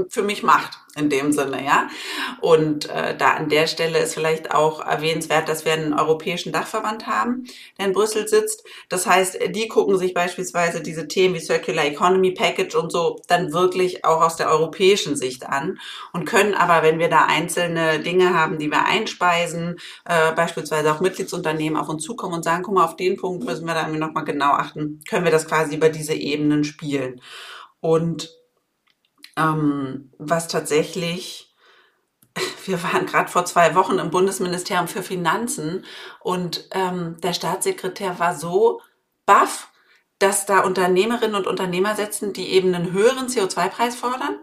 für 0.10 0.24
mich 0.24 0.42
macht 0.42 0.80
in 0.96 1.10
dem 1.10 1.32
Sinne, 1.32 1.64
ja. 1.64 1.88
Und 2.42 2.90
äh, 2.90 3.16
da 3.16 3.32
an 3.32 3.50
der 3.50 3.68
Stelle 3.68 4.00
ist 4.00 4.14
vielleicht 4.14 4.54
auch 4.54 4.86
erwähnenswert, 4.86 5.48
dass 5.50 5.66
wir 5.66 5.74
einen 5.74 5.94
europäischen 5.94 6.52
Dachverband 6.52 7.08
haben, 7.08 7.46
der 7.78 7.88
in 7.88 7.94
Brüssel 7.94 8.28
sitzt. 8.28 8.64
Das 8.90 9.06
heißt, 9.06 9.40
die 9.50 9.68
gucken 9.68 9.98
sich 9.98 10.14
beispielsweise 10.14 10.82
diese 10.82 11.08
Themen 11.08 11.36
wie 11.36 11.40
Circular 11.40 11.86
Economy 11.86 12.32
Package 12.32 12.76
und 12.76 12.92
so 12.92 13.22
dann 13.28 13.54
wirklich 13.54 14.06
auch 14.06 14.22
aus 14.22 14.36
der 14.36 14.50
europäischen 14.50 15.16
Sicht 15.16 15.48
an 15.48 15.80
und 16.12 16.26
können 16.26 16.54
aber, 16.54 16.84
wenn 16.84 17.00
wir 17.00 17.10
da 17.10 17.26
einzelne 17.26 18.00
Dinge 18.00 18.34
haben, 18.34 18.58
die 18.60 18.72
wir 18.72 18.86
einspeisen, 18.86 19.78
äh, 20.06 20.32
beispielsweise 20.34 20.92
auch 20.92 21.02
Mitgliedsunternehmen 21.02 21.78
auf 21.80 21.90
uns 21.90 22.04
zukommen 22.04 22.36
und 22.36 22.44
sagen, 22.44 22.64
guck 22.64 22.76
mal, 22.76 22.86
auf 22.86 22.96
den 22.96 23.18
Punkt 23.18 23.46
müssen 23.46 23.66
wir 23.66 23.74
da 23.74 23.82
irgendwie 23.82 24.00
nochmal 24.00 24.26
genau 24.26 24.52
achten, 24.54 25.02
können 25.08 25.26
wir 25.26 25.32
das 25.32 25.48
quasi 25.48 25.76
über 25.76 25.90
diese 25.90 26.14
Ebenen 26.14 26.64
spielen. 26.64 27.22
Und 27.80 28.30
ähm, 29.38 30.12
was 30.18 30.48
tatsächlich, 30.48 31.54
wir 32.66 32.82
waren 32.84 33.06
gerade 33.06 33.30
vor 33.30 33.46
zwei 33.46 33.76
Wochen 33.76 34.00
im 34.00 34.12
Bundesministerium 34.12 34.88
für 34.88 35.04
Finanzen 35.04 35.86
und 36.20 36.68
ähm, 36.72 37.20
der 37.22 37.34
Staatssekretär 37.34 38.20
war 38.20 38.36
so 38.36 38.82
baff, 39.26 39.70
dass 40.20 40.46
da 40.46 40.60
Unternehmerinnen 40.60 41.36
und 41.36 41.48
Unternehmer 41.48 41.96
sitzen, 41.96 42.34
die 42.34 42.54
eben 42.54 42.74
einen 42.74 42.92
höheren 42.92 43.28
CO2-Preis 43.28 43.96
fordern 43.96 44.38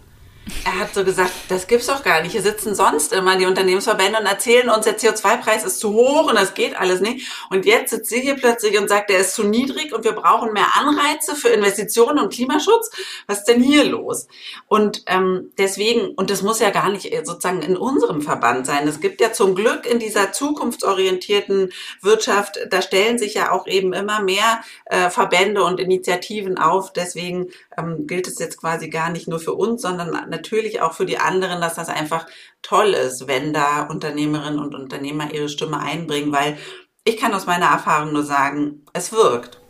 er 0.65 0.81
hat 0.81 0.95
so 0.95 1.05
gesagt, 1.05 1.33
das 1.49 1.67
gibt's 1.67 1.87
doch 1.87 2.03
gar 2.03 2.23
nicht. 2.23 2.33
Hier 2.33 2.43
sitzen 2.43 2.75
sonst 2.75 3.13
immer 3.13 3.37
die 3.37 3.47
Unternehmensverbände 3.47 4.19
und 4.19 4.27
erzählen 4.27 4.69
uns, 4.69 4.85
der 4.85 4.99
CO2-Preis 4.99 5.65
ist 5.65 5.81
zu 5.81 5.93
hoch 5.93 6.29
und 6.29 6.35
das 6.35 6.55
geht 6.55 6.79
alles 6.79 7.01
nicht. 7.01 7.31
Und 7.51 7.65
jetzt 7.67 7.91
sitzt 7.91 8.11
sie 8.11 8.21
hier 8.21 8.35
plötzlich 8.35 8.79
und 8.79 8.89
sagt, 8.89 9.11
der 9.11 9.19
ist 9.19 9.35
zu 9.35 9.45
niedrig 9.45 9.93
und 9.93 10.05
wir 10.05 10.13
brauchen 10.13 10.53
mehr 10.53 10.77
Anreize 10.77 11.35
für 11.35 11.49
Investitionen 11.49 12.19
und 12.19 12.33
Klimaschutz. 12.33 12.91
Was 13.27 13.41
ist 13.41 13.49
denn 13.49 13.63
hier 13.63 13.85
los? 13.85 14.29
Und 14.67 15.03
ähm, 15.07 15.53
deswegen, 15.59 16.15
und 16.15 16.31
das 16.31 16.43
muss 16.43 16.61
ja 16.61 16.71
gar 16.71 16.91
nicht 16.91 17.11
sozusagen 17.25 17.63
in 17.63 17.77
unserem 17.77 18.23
Verband 18.23 18.67
sein. 18.67 18.87
Es 18.87 19.01
gibt 19.01 19.21
ja 19.21 19.33
zum 19.33 19.55
Glück 19.55 19.87
in 19.87 19.99
dieser 19.99 20.33
zukunftsorientierten 20.33 21.73
Wirtschaft, 22.01 22.59
da 22.71 22.83
stellen 22.83 23.19
sich 23.19 23.35
ja 23.35 23.53
auch 23.53 23.67
eben 23.67 23.93
immer 23.93 24.21
mehr 24.23 24.61
äh, 24.87 25.11
Verbände 25.11 25.65
und 25.65 25.81
Initiativen 25.81 26.59
auf. 26.59 26.93
Deswegen 26.93 27.49
ähm, 27.81 28.07
gilt 28.07 28.29
es 28.29 28.39
jetzt 28.39 28.59
quasi 28.59 28.89
gar 28.89 29.11
nicht 29.11 29.29
nur 29.29 29.41
für 29.41 29.55
uns, 29.55 29.83
sondern 29.83 30.11
natürlich 30.29 30.81
auch 30.81 30.93
für 30.93 31.07
die 31.07 31.19
anderen, 31.19 31.61
dass 31.61 31.75
das 31.75 31.89
einfach 31.89 32.27
toll 32.63 32.91
ist, 32.91 33.27
wenn 33.27 33.53
da 33.53 33.83
Unternehmerinnen 33.83 34.59
und 34.59 34.75
Unternehmer 34.75 35.33
ihre 35.33 35.49
Stimme 35.49 35.81
einbringen, 35.81 36.33
weil 36.33 36.57
ich 37.05 37.17
kann 37.17 37.35
aus 37.35 37.47
meiner 37.47 37.67
Erfahrung 37.67 38.13
nur 38.13 38.25
sagen, 38.25 38.83
es 38.93 39.13
wirkt. 39.13 39.61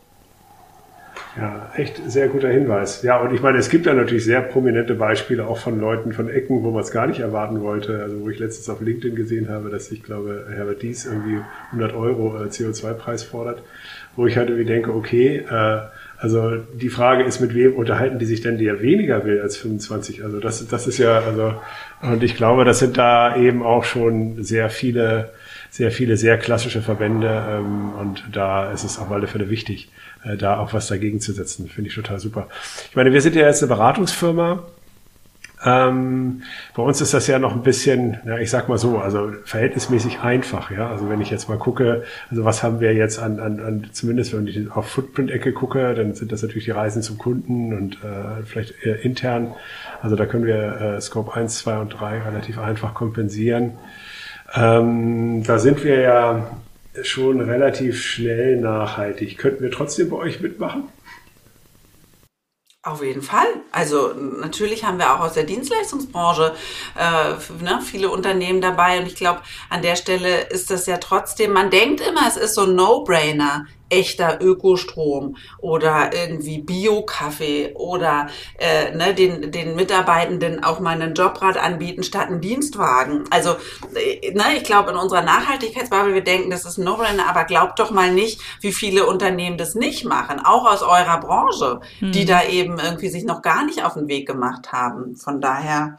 Ja, 1.36 1.70
echt 1.76 2.00
sehr 2.10 2.28
guter 2.28 2.48
Hinweis. 2.48 3.02
Ja, 3.02 3.20
und 3.20 3.32
ich 3.32 3.40
meine, 3.40 3.58
es 3.58 3.70
gibt 3.70 3.86
da 3.86 3.94
natürlich 3.94 4.24
sehr 4.24 4.40
prominente 4.40 4.94
Beispiele 4.94 5.46
auch 5.46 5.58
von 5.58 5.78
Leuten 5.78 6.12
von 6.12 6.28
Ecken, 6.28 6.64
wo 6.64 6.72
man 6.72 6.82
es 6.82 6.90
gar 6.90 7.06
nicht 7.06 7.20
erwarten 7.20 7.60
wollte. 7.60 8.02
Also 8.02 8.20
wo 8.20 8.28
ich 8.30 8.38
letztens 8.40 8.68
auf 8.68 8.80
LinkedIn 8.80 9.14
gesehen 9.14 9.48
habe, 9.48 9.70
dass 9.70 9.92
ich 9.92 10.02
glaube, 10.02 10.46
Herbert 10.52 10.82
Dies 10.82 11.06
irgendwie 11.06 11.40
100 11.66 11.94
Euro 11.94 12.36
äh, 12.36 12.48
CO2-Preis 12.48 13.22
fordert, 13.22 13.62
wo 14.16 14.26
ich 14.26 14.36
halt 14.36 14.48
irgendwie 14.48 14.66
denke, 14.66 14.92
okay, 14.92 15.44
äh, 15.48 15.80
also 16.20 16.56
die 16.56 16.90
Frage 16.90 17.24
ist, 17.24 17.40
mit 17.40 17.54
wem 17.54 17.74
unterhalten 17.74 18.18
die 18.18 18.26
sich 18.26 18.42
denn, 18.42 18.58
der 18.58 18.82
weniger 18.82 19.24
will 19.24 19.40
als 19.40 19.56
25? 19.56 20.22
Also 20.22 20.38
das, 20.38 20.66
das 20.68 20.86
ist 20.86 20.98
ja, 20.98 21.20
also, 21.20 21.54
und 22.02 22.22
ich 22.22 22.36
glaube, 22.36 22.66
das 22.66 22.78
sind 22.78 22.98
da 22.98 23.36
eben 23.36 23.62
auch 23.62 23.84
schon 23.84 24.42
sehr 24.42 24.68
viele, 24.68 25.32
sehr 25.70 25.90
viele 25.90 26.18
sehr 26.18 26.36
klassische 26.36 26.82
Verbände 26.82 27.42
ähm, 27.50 27.92
und 27.98 28.24
da 28.32 28.70
ist 28.70 28.84
es 28.84 28.98
auf 28.98 29.10
alle 29.10 29.28
Fälle 29.28 29.48
wichtig, 29.48 29.90
äh, 30.22 30.36
da 30.36 30.58
auch 30.58 30.74
was 30.74 30.88
dagegen 30.88 31.20
zu 31.20 31.32
setzen. 31.32 31.68
Finde 31.68 31.88
ich 31.88 31.96
total 31.96 32.18
super. 32.18 32.48
Ich 32.90 32.96
meine, 32.96 33.14
wir 33.14 33.22
sind 33.22 33.34
ja 33.34 33.46
jetzt 33.46 33.62
eine 33.62 33.74
Beratungsfirma 33.74 34.64
ähm, 35.64 36.42
bei 36.74 36.82
uns 36.82 37.00
ist 37.00 37.12
das 37.12 37.26
ja 37.26 37.38
noch 37.38 37.52
ein 37.52 37.62
bisschen, 37.62 38.18
ja, 38.24 38.38
ich 38.38 38.50
sag 38.50 38.68
mal 38.68 38.78
so, 38.78 38.98
also 38.98 39.32
verhältnismäßig 39.44 40.20
einfach, 40.20 40.70
ja. 40.70 40.88
Also 40.88 41.08
wenn 41.10 41.20
ich 41.20 41.30
jetzt 41.30 41.48
mal 41.48 41.58
gucke, 41.58 42.04
also 42.30 42.44
was 42.44 42.62
haben 42.62 42.80
wir 42.80 42.94
jetzt 42.94 43.18
an, 43.18 43.40
an, 43.40 43.60
an 43.60 43.86
zumindest 43.92 44.32
wenn 44.34 44.46
ich 44.46 44.70
auf 44.70 44.88
Footprint-Ecke 44.88 45.52
gucke, 45.52 45.94
dann 45.94 46.14
sind 46.14 46.32
das 46.32 46.42
natürlich 46.42 46.64
die 46.64 46.70
Reisen 46.70 47.02
zum 47.02 47.18
Kunden 47.18 47.74
und 47.76 47.96
äh, 47.96 48.42
vielleicht 48.44 48.72
intern. 48.82 49.54
Also 50.02 50.16
da 50.16 50.26
können 50.26 50.46
wir 50.46 50.80
äh, 50.80 51.00
Scope 51.00 51.34
1, 51.34 51.58
2 51.58 51.78
und 51.78 51.88
3 51.90 52.22
relativ 52.22 52.58
einfach 52.58 52.94
kompensieren. 52.94 53.72
Ähm, 54.54 55.42
da 55.44 55.58
sind 55.58 55.84
wir 55.84 56.00
ja 56.00 56.50
schon 57.02 57.40
relativ 57.40 58.02
schnell 58.02 58.56
nachhaltig. 58.56 59.38
Könnten 59.38 59.62
wir 59.62 59.70
trotzdem 59.70 60.10
bei 60.10 60.16
euch 60.16 60.40
mitmachen? 60.40 60.84
Auf 62.82 63.02
jeden 63.02 63.20
Fall. 63.20 63.46
Also 63.72 64.14
natürlich 64.14 64.84
haben 64.84 64.98
wir 64.98 65.14
auch 65.14 65.20
aus 65.20 65.34
der 65.34 65.44
Dienstleistungsbranche 65.44 66.54
äh, 66.98 67.62
ne, 67.62 67.82
viele 67.82 68.08
Unternehmen 68.08 68.62
dabei 68.62 68.98
und 68.98 69.06
ich 69.06 69.16
glaube, 69.16 69.42
an 69.68 69.82
der 69.82 69.96
Stelle 69.96 70.48
ist 70.48 70.70
das 70.70 70.86
ja 70.86 70.96
trotzdem, 70.96 71.52
man 71.52 71.70
denkt 71.70 72.00
immer, 72.00 72.26
es 72.26 72.38
ist 72.38 72.54
so 72.54 72.62
ein 72.62 72.74
No-Brainer 72.74 73.66
echter 73.90 74.40
Ökostrom 74.40 75.36
oder 75.58 76.10
irgendwie 76.14 76.62
Bio-Kaffee 76.62 77.74
oder 77.74 78.28
äh, 78.58 78.94
ne, 78.94 79.14
den, 79.14 79.52
den 79.52 79.76
Mitarbeitenden 79.76 80.64
auch 80.64 80.80
mal 80.80 80.90
einen 80.90 81.14
Jobrad 81.14 81.56
anbieten 81.56 82.02
statt 82.02 82.28
einen 82.28 82.40
Dienstwagen. 82.40 83.24
Also 83.30 83.56
äh, 83.94 84.32
ne, 84.32 84.56
ich 84.56 84.64
glaube, 84.64 84.90
in 84.90 84.96
unserer 84.96 85.22
Nachhaltigkeitsbubble, 85.22 86.14
wir 86.14 86.24
denken, 86.24 86.50
das 86.50 86.64
ist 86.64 86.78
ein 86.78 86.84
No-Brainer, 86.84 87.28
aber 87.28 87.44
glaubt 87.44 87.78
doch 87.78 87.90
mal 87.90 88.12
nicht, 88.12 88.40
wie 88.60 88.72
viele 88.72 89.06
Unternehmen 89.06 89.58
das 89.58 89.74
nicht 89.74 90.04
machen, 90.04 90.40
auch 90.44 90.70
aus 90.70 90.82
eurer 90.82 91.20
Branche, 91.20 91.80
hm. 91.98 92.12
die 92.12 92.24
da 92.24 92.44
eben 92.44 92.78
irgendwie 92.78 93.08
sich 93.08 93.24
noch 93.24 93.42
gar 93.42 93.64
nicht 93.64 93.84
auf 93.84 93.94
den 93.94 94.08
Weg 94.08 94.26
gemacht 94.26 94.72
haben. 94.72 95.16
Von 95.16 95.40
daher 95.40 95.96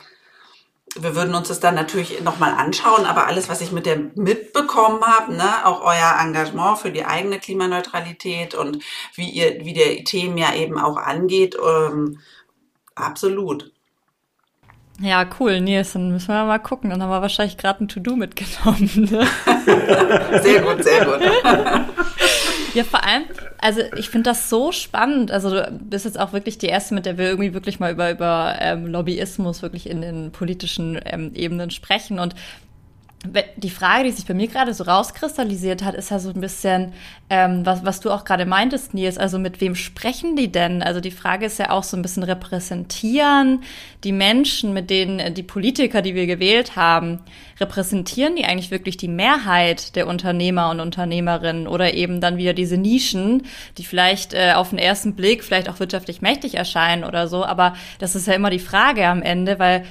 wir 1.00 1.16
würden 1.16 1.36
uns 1.36 1.48
das 1.48 1.60
dann 1.60 1.76
natürlich 1.76 2.22
nochmal 2.22 2.54
anschauen, 2.54 3.06
aber 3.06 3.28
alles, 3.28 3.48
was 3.48 3.62
ich 3.62 3.72
mit 3.72 3.86
der 3.86 3.98
mitbekommen 4.16 5.02
habe, 5.02 5.34
ne, 5.34 5.66
auch 5.66 5.82
euer 5.82 6.16
Engagement 6.20 6.80
für 6.80 6.92
die 6.92 7.06
eigene 7.06 7.40
Klimaneutralität 7.40 8.56
und 8.56 8.84
wie 9.16 9.30
ihr, 9.30 9.64
wie 9.64 9.74
der 9.74 10.04
Themen 10.04 10.38
ja 10.38 10.54
eben 10.54 10.78
auch 10.78 10.98
angeht, 10.98 11.56
ähm, 11.56 12.20
absolut. 12.96 13.72
Ja, 15.00 15.28
cool, 15.40 15.62
Nils, 15.62 15.94
dann 15.94 16.12
müssen 16.12 16.28
wir 16.28 16.46
mal 16.46 16.60
gucken. 16.60 16.92
Dann 16.92 17.02
haben 17.02 17.10
wir 17.10 17.22
wahrscheinlich 17.22 17.58
gerade 17.58 17.84
ein 17.84 17.88
To-Do 17.88 18.16
mitgenommen. 18.16 19.10
Ne? 19.10 19.28
sehr 20.44 20.62
gut, 20.62 20.84
sehr 20.84 21.06
gut. 21.06 21.22
Ja, 22.74 22.84
vor 22.84 23.04
allem, 23.04 23.24
also 23.60 23.82
ich 23.98 24.10
finde 24.10 24.30
das 24.30 24.50
so 24.50 24.72
spannend. 24.72 25.32
Also 25.32 25.50
du 25.50 25.72
bist 25.72 26.06
jetzt 26.06 26.20
auch 26.20 26.34
wirklich 26.34 26.58
die 26.58 26.68
Erste, 26.68 26.94
mit 26.94 27.06
der 27.06 27.18
wir 27.18 27.26
irgendwie 27.26 27.54
wirklich 27.54 27.80
mal 27.80 27.92
über, 27.92 28.12
über 28.12 28.56
ähm, 28.60 28.88
Lobbyismus 28.88 29.62
wirklich 29.62 29.90
in 29.90 30.02
den 30.02 30.32
politischen 30.32 31.00
ähm, 31.06 31.32
Ebenen 31.34 31.72
sprechen. 31.72 32.20
Und 32.20 32.36
die 33.56 33.70
Frage, 33.70 34.06
die 34.06 34.12
sich 34.12 34.26
bei 34.26 34.34
mir 34.34 34.48
gerade 34.48 34.74
so 34.74 34.84
rauskristallisiert 34.84 35.84
hat, 35.84 35.94
ist 35.94 36.10
ja 36.10 36.18
so 36.18 36.32
ein 36.32 36.42
bisschen, 36.42 36.94
ähm, 37.30 37.64
was, 37.66 37.86
was 37.86 38.00
du 38.00 38.10
auch 38.10 38.26
gerade 38.26 38.48
meintest, 38.48 38.96
Nils, 38.96 39.20
also 39.20 39.38
mit 39.38 39.62
wem 39.62 39.76
sprechen 39.76 40.36
die 40.36 40.52
denn? 40.52 40.82
Also 40.82 41.02
die 41.02 41.12
Frage 41.12 41.46
ist 41.46 41.60
ja 41.60 41.70
auch 41.70 41.84
so 41.84 41.96
ein 41.96 42.02
bisschen 42.02 42.24
repräsentieren 42.24 43.62
die 44.04 44.12
Menschen, 44.12 44.74
mit 44.74 44.90
denen 44.90 45.20
äh, 45.20 45.32
die 45.32 45.44
Politiker, 45.44 46.02
die 46.02 46.16
wir 46.16 46.26
gewählt 46.26 46.76
haben, 46.76 47.20
repräsentieren 47.60 48.36
die 48.36 48.46
eigentlich 48.46 48.72
wirklich 48.72 48.98
die 48.98 49.08
Mehrheit 49.08 49.96
der 49.96 50.08
Unternehmer 50.08 50.72
und 50.72 50.80
Unternehmerinnen 50.80 51.68
oder 51.68 51.94
eben 51.94 52.22
dann 52.22 52.38
wieder 52.38 52.54
diese 52.54 52.78
Nischen, 52.78 53.44
die 53.78 53.84
vielleicht 53.84 54.34
äh, 54.34 54.54
auf 54.56 54.72
den 54.72 54.80
ersten 54.80 55.14
Blick 55.14 55.44
vielleicht 55.44 55.70
auch 55.70 55.80
wirtschaftlich 55.80 56.22
mächtig 56.22 56.56
erscheinen 56.56 57.04
oder 57.04 57.28
so, 57.28 57.46
aber 57.46 57.76
das 58.00 58.16
ist 58.16 58.26
ja 58.26 58.34
immer 58.34 58.50
die 58.50 58.60
Frage 58.60 59.08
am 59.08 59.22
Ende, 59.22 59.60
weil 59.60 59.84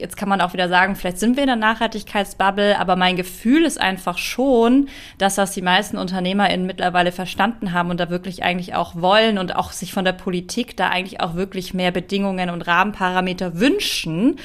Jetzt 0.00 0.16
kann 0.16 0.28
man 0.30 0.40
auch 0.40 0.54
wieder 0.54 0.68
sagen, 0.68 0.96
vielleicht 0.96 1.18
sind 1.18 1.36
wir 1.36 1.42
in 1.42 1.48
der 1.48 1.56
Nachhaltigkeitsbubble, 1.56 2.78
aber 2.78 2.96
mein 2.96 3.16
Gefühl 3.16 3.64
ist 3.64 3.78
einfach 3.78 4.16
schon, 4.16 4.88
dass 5.18 5.34
das 5.34 5.52
die 5.52 5.62
meisten 5.62 5.98
UnternehmerInnen 5.98 6.66
mittlerweile 6.66 7.12
verstanden 7.12 7.72
haben 7.72 7.90
und 7.90 8.00
da 8.00 8.08
wirklich 8.08 8.42
eigentlich 8.42 8.74
auch 8.74 8.94
wollen 8.96 9.36
und 9.36 9.54
auch 9.54 9.72
sich 9.72 9.92
von 9.92 10.06
der 10.06 10.12
Politik 10.12 10.76
da 10.76 10.88
eigentlich 10.88 11.20
auch 11.20 11.34
wirklich 11.34 11.74
mehr 11.74 11.90
Bedingungen 11.90 12.48
und 12.48 12.62
Rahmenparameter 12.62 13.60
wünschen 13.60 14.36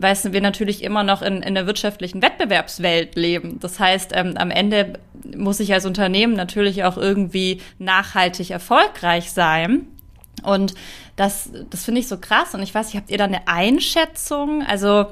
weil 0.00 0.16
wir 0.30 0.40
natürlich 0.40 0.84
immer 0.84 1.02
noch 1.02 1.22
in, 1.22 1.42
in 1.42 1.56
der 1.56 1.66
wirtschaftlichen 1.66 2.22
Wettbewerbswelt 2.22 3.16
leben. 3.16 3.58
Das 3.58 3.80
heißt, 3.80 4.12
ähm, 4.14 4.34
am 4.36 4.52
Ende 4.52 4.92
muss 5.36 5.58
ich 5.58 5.72
als 5.74 5.86
Unternehmen 5.86 6.34
natürlich 6.34 6.84
auch 6.84 6.96
irgendwie 6.96 7.60
nachhaltig 7.80 8.50
erfolgreich 8.50 9.32
sein. 9.32 9.88
Und 10.44 10.74
das, 11.18 11.50
das 11.68 11.84
finde 11.84 12.00
ich 12.00 12.08
so 12.08 12.16
krass. 12.18 12.54
Und 12.54 12.62
ich 12.62 12.74
weiß 12.74 12.86
nicht, 12.86 12.96
habt 12.96 13.10
ihr 13.10 13.18
da 13.18 13.24
eine 13.24 13.48
Einschätzung? 13.48 14.62
Also 14.64 15.06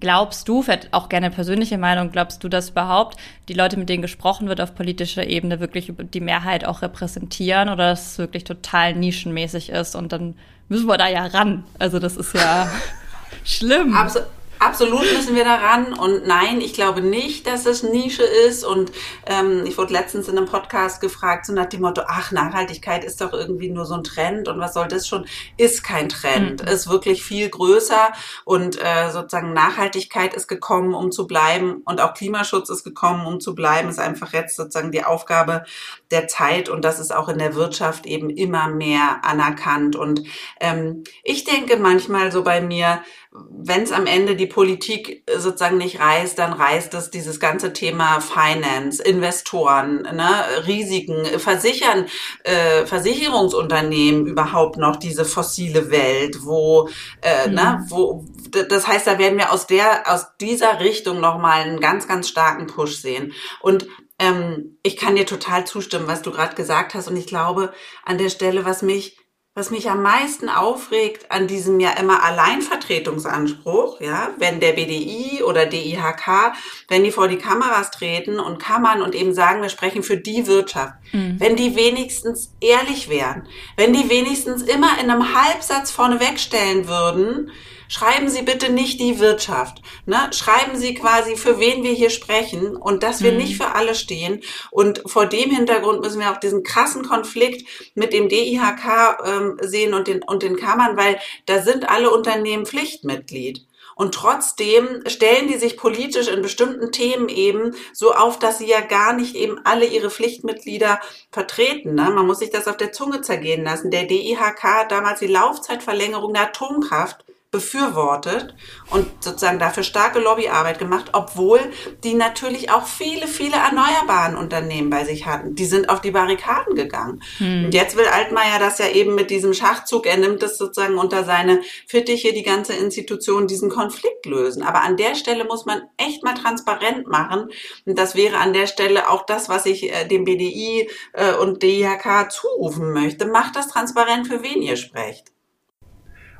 glaubst 0.00 0.48
du, 0.48 0.62
vielleicht 0.62 0.92
auch 0.92 1.08
gerne 1.08 1.30
persönliche 1.30 1.78
Meinung, 1.78 2.10
glaubst 2.10 2.42
du, 2.42 2.48
dass 2.48 2.70
überhaupt 2.70 3.16
die 3.48 3.54
Leute, 3.54 3.76
mit 3.76 3.88
denen 3.88 4.02
gesprochen 4.02 4.48
wird 4.48 4.60
auf 4.60 4.74
politischer 4.74 5.26
Ebene, 5.26 5.60
wirklich 5.60 5.92
die 6.12 6.20
Mehrheit 6.20 6.64
auch 6.64 6.82
repräsentieren 6.82 7.68
oder 7.68 7.90
dass 7.90 8.12
es 8.12 8.18
wirklich 8.18 8.42
total 8.42 8.94
nischenmäßig 8.96 9.70
ist? 9.70 9.94
Und 9.94 10.12
dann 10.12 10.34
müssen 10.68 10.88
wir 10.88 10.98
da 10.98 11.08
ja 11.08 11.26
ran. 11.26 11.64
Also 11.78 12.00
das 12.00 12.16
ist 12.16 12.34
ja 12.34 12.68
schlimm. 13.44 13.94
Absolut. 13.94 14.28
Absolut 14.58 15.12
müssen 15.12 15.34
wir 15.34 15.44
daran. 15.44 15.92
Und 15.92 16.26
nein, 16.26 16.60
ich 16.60 16.72
glaube 16.72 17.02
nicht, 17.02 17.46
dass 17.46 17.66
es 17.66 17.82
Nische 17.82 18.22
ist. 18.22 18.64
Und 18.64 18.90
ähm, 19.26 19.64
ich 19.66 19.76
wurde 19.76 19.92
letztens 19.92 20.28
in 20.28 20.36
einem 20.36 20.46
Podcast 20.46 21.00
gefragt, 21.00 21.46
so 21.46 21.52
nach 21.52 21.66
dem 21.66 21.82
Motto, 21.82 22.02
ach, 22.06 22.32
Nachhaltigkeit 22.32 23.04
ist 23.04 23.20
doch 23.20 23.32
irgendwie 23.32 23.68
nur 23.68 23.84
so 23.84 23.94
ein 23.94 24.04
Trend. 24.04 24.48
Und 24.48 24.58
was 24.58 24.74
soll 24.74 24.88
das 24.88 25.06
schon? 25.06 25.26
Ist 25.56 25.84
kein 25.84 26.08
Trend, 26.08 26.62
mhm. 26.62 26.68
ist 26.68 26.88
wirklich 26.88 27.22
viel 27.22 27.48
größer. 27.48 28.12
Und 28.44 28.78
äh, 28.82 29.10
sozusagen 29.10 29.52
Nachhaltigkeit 29.52 30.34
ist 30.34 30.48
gekommen, 30.48 30.94
um 30.94 31.12
zu 31.12 31.26
bleiben. 31.26 31.82
Und 31.84 32.00
auch 32.00 32.14
Klimaschutz 32.14 32.70
ist 32.70 32.84
gekommen, 32.84 33.26
um 33.26 33.40
zu 33.40 33.54
bleiben, 33.54 33.88
ist 33.88 34.00
einfach 34.00 34.32
jetzt 34.32 34.56
sozusagen 34.56 34.90
die 34.90 35.04
Aufgabe 35.04 35.64
der 36.10 36.28
Zeit. 36.28 36.68
Und 36.68 36.84
das 36.84 36.98
ist 36.98 37.14
auch 37.14 37.28
in 37.28 37.38
der 37.38 37.54
Wirtschaft 37.54 38.06
eben 38.06 38.30
immer 38.30 38.68
mehr 38.68 39.20
anerkannt. 39.22 39.96
Und 39.96 40.22
ähm, 40.60 41.04
ich 41.24 41.44
denke 41.44 41.76
manchmal 41.76 42.32
so 42.32 42.42
bei 42.42 42.60
mir, 42.60 43.02
wenn 43.50 43.82
es 43.82 43.92
am 43.92 44.06
Ende 44.06 44.36
die 44.36 44.46
Politik 44.46 45.24
sozusagen 45.36 45.78
nicht 45.78 46.00
reißt, 46.00 46.38
dann 46.38 46.52
reißt 46.52 46.94
es 46.94 47.10
dieses 47.10 47.40
ganze 47.40 47.72
Thema 47.72 48.20
Finance, 48.20 49.02
Investoren, 49.02 50.02
ne, 50.02 50.66
Risiken, 50.66 51.38
versichern 51.38 52.06
äh, 52.44 52.86
Versicherungsunternehmen 52.86 54.26
überhaupt 54.26 54.76
noch 54.76 54.96
diese 54.96 55.24
fossile 55.24 55.90
Welt, 55.90 56.44
wo, 56.44 56.88
äh, 57.22 57.48
ne, 57.48 57.48
mhm. 57.48 57.54
ne, 57.54 57.86
wo 57.88 58.24
das 58.68 58.86
heißt, 58.86 59.06
da 59.06 59.18
werden 59.18 59.38
wir 59.38 59.52
aus 59.52 59.66
der 59.66 60.12
aus 60.12 60.26
dieser 60.40 60.80
Richtung 60.80 61.20
noch 61.20 61.38
mal 61.38 61.62
einen 61.62 61.80
ganz 61.80 62.06
ganz 62.06 62.28
starken 62.28 62.66
Push 62.66 62.96
sehen 62.96 63.32
und 63.60 63.86
ähm, 64.18 64.78
ich 64.82 64.96
kann 64.96 65.16
dir 65.16 65.26
total 65.26 65.66
zustimmen, 65.66 66.06
was 66.06 66.22
du 66.22 66.30
gerade 66.30 66.54
gesagt 66.54 66.94
hast 66.94 67.08
und 67.08 67.16
ich 67.16 67.26
glaube 67.26 67.72
an 68.04 68.18
der 68.18 68.30
Stelle, 68.30 68.64
was 68.64 68.82
mich 68.82 69.18
was 69.56 69.70
mich 69.70 69.88
am 69.88 70.02
meisten 70.02 70.50
aufregt 70.50 71.32
an 71.32 71.46
diesem 71.46 71.80
ja 71.80 71.92
immer 71.92 72.22
Alleinvertretungsanspruch, 72.22 74.02
ja, 74.02 74.28
wenn 74.36 74.60
der 74.60 74.72
BDI 74.72 75.42
oder 75.42 75.64
DIHK, 75.64 76.52
wenn 76.88 77.02
die 77.02 77.10
vor 77.10 77.26
die 77.26 77.38
Kameras 77.38 77.90
treten 77.90 78.38
und 78.38 78.58
Kammern 78.58 79.00
und 79.00 79.14
eben 79.14 79.32
sagen, 79.32 79.62
wir 79.62 79.70
sprechen 79.70 80.02
für 80.02 80.18
die 80.18 80.46
Wirtschaft, 80.46 80.92
mhm. 81.12 81.40
wenn 81.40 81.56
die 81.56 81.74
wenigstens 81.74 82.52
ehrlich 82.60 83.08
wären, 83.08 83.48
wenn 83.78 83.94
die 83.94 84.10
wenigstens 84.10 84.60
immer 84.60 85.00
in 85.02 85.10
einem 85.10 85.34
Halbsatz 85.34 85.90
vorne 85.90 86.20
wegstellen 86.20 86.86
würden, 86.86 87.50
schreiben 87.88 88.28
Sie 88.28 88.42
bitte 88.42 88.70
nicht 88.70 89.00
die 89.00 89.18
Wirtschaft. 89.18 89.82
Ne? 90.04 90.30
Schreiben 90.32 90.76
Sie 90.76 90.94
quasi, 90.94 91.36
für 91.36 91.58
wen 91.60 91.82
wir 91.82 91.92
hier 91.92 92.10
sprechen 92.10 92.76
und 92.76 93.02
dass 93.02 93.22
wir 93.22 93.32
mhm. 93.32 93.38
nicht 93.38 93.56
für 93.56 93.74
alle 93.74 93.94
stehen. 93.94 94.42
Und 94.70 95.02
vor 95.06 95.26
dem 95.26 95.50
Hintergrund 95.50 96.00
müssen 96.00 96.20
wir 96.20 96.30
auch 96.30 96.40
diesen 96.40 96.62
krassen 96.62 97.06
Konflikt 97.06 97.68
mit 97.94 98.12
dem 98.12 98.28
DIHK 98.28 99.18
ähm, 99.24 99.58
sehen 99.60 99.94
und 99.94 100.08
den, 100.08 100.22
und 100.22 100.42
den 100.42 100.56
Kammern, 100.56 100.96
weil 100.96 101.18
da 101.46 101.62
sind 101.62 101.88
alle 101.88 102.10
Unternehmen 102.10 102.66
Pflichtmitglied. 102.66 103.66
Und 103.98 104.14
trotzdem 104.14 105.02
stellen 105.06 105.48
die 105.48 105.56
sich 105.56 105.78
politisch 105.78 106.28
in 106.28 106.42
bestimmten 106.42 106.92
Themen 106.92 107.30
eben 107.30 107.74
so 107.94 108.12
auf, 108.12 108.38
dass 108.38 108.58
sie 108.58 108.68
ja 108.68 108.82
gar 108.82 109.14
nicht 109.14 109.34
eben 109.34 109.58
alle 109.64 109.86
ihre 109.86 110.10
Pflichtmitglieder 110.10 111.00
vertreten. 111.32 111.94
Ne? 111.94 112.10
Man 112.10 112.26
muss 112.26 112.40
sich 112.40 112.50
das 112.50 112.68
auf 112.68 112.76
der 112.76 112.92
Zunge 112.92 113.22
zergehen 113.22 113.64
lassen. 113.64 113.90
Der 113.90 114.04
DIHK 114.04 114.62
hat 114.62 114.92
damals 114.92 115.20
die 115.20 115.26
Laufzeitverlängerung 115.26 116.34
der 116.34 116.42
Atomkraft 116.42 117.24
befürwortet 117.56 118.54
und 118.90 119.06
sozusagen 119.24 119.58
dafür 119.58 119.82
starke 119.82 120.18
Lobbyarbeit 120.18 120.78
gemacht, 120.78 121.06
obwohl 121.14 121.58
die 122.04 122.12
natürlich 122.12 122.70
auch 122.70 122.86
viele, 122.86 123.26
viele 123.26 123.56
erneuerbaren 123.56 124.36
Unternehmen 124.36 124.90
bei 124.90 125.06
sich 125.06 125.24
hatten. 125.24 125.54
Die 125.54 125.64
sind 125.64 125.88
auf 125.88 126.02
die 126.02 126.10
Barrikaden 126.10 126.74
gegangen. 126.74 127.22
Hm. 127.38 127.64
Und 127.64 127.74
jetzt 127.74 127.96
will 127.96 128.04
Altmaier 128.04 128.58
das 128.58 128.76
ja 128.76 128.88
eben 128.88 129.14
mit 129.14 129.30
diesem 129.30 129.54
Schachzug, 129.54 130.04
er 130.04 130.18
nimmt 130.18 130.42
es 130.42 130.58
sozusagen 130.58 130.98
unter 130.98 131.24
seine 131.24 131.62
Fittiche, 131.86 132.34
die 132.34 132.42
ganze 132.42 132.74
Institution, 132.74 133.46
diesen 133.46 133.70
Konflikt 133.70 134.26
lösen. 134.26 134.62
Aber 134.62 134.82
an 134.82 134.98
der 134.98 135.14
Stelle 135.14 135.46
muss 135.46 135.64
man 135.64 135.80
echt 135.96 136.24
mal 136.24 136.34
transparent 136.34 137.06
machen. 137.06 137.48
Und 137.86 137.98
das 137.98 138.14
wäre 138.14 138.36
an 138.36 138.52
der 138.52 138.66
Stelle 138.66 139.08
auch 139.08 139.24
das, 139.24 139.48
was 139.48 139.64
ich 139.64 139.90
äh, 139.90 140.06
dem 140.06 140.26
BDI 140.26 140.90
äh, 141.14 141.32
und 141.36 141.62
DIHK 141.62 142.30
zurufen 142.30 142.92
möchte. 142.92 143.24
Macht 143.24 143.56
das 143.56 143.68
transparent, 143.68 144.26
für 144.26 144.42
wen 144.42 144.60
ihr 144.60 144.76
sprecht. 144.76 145.35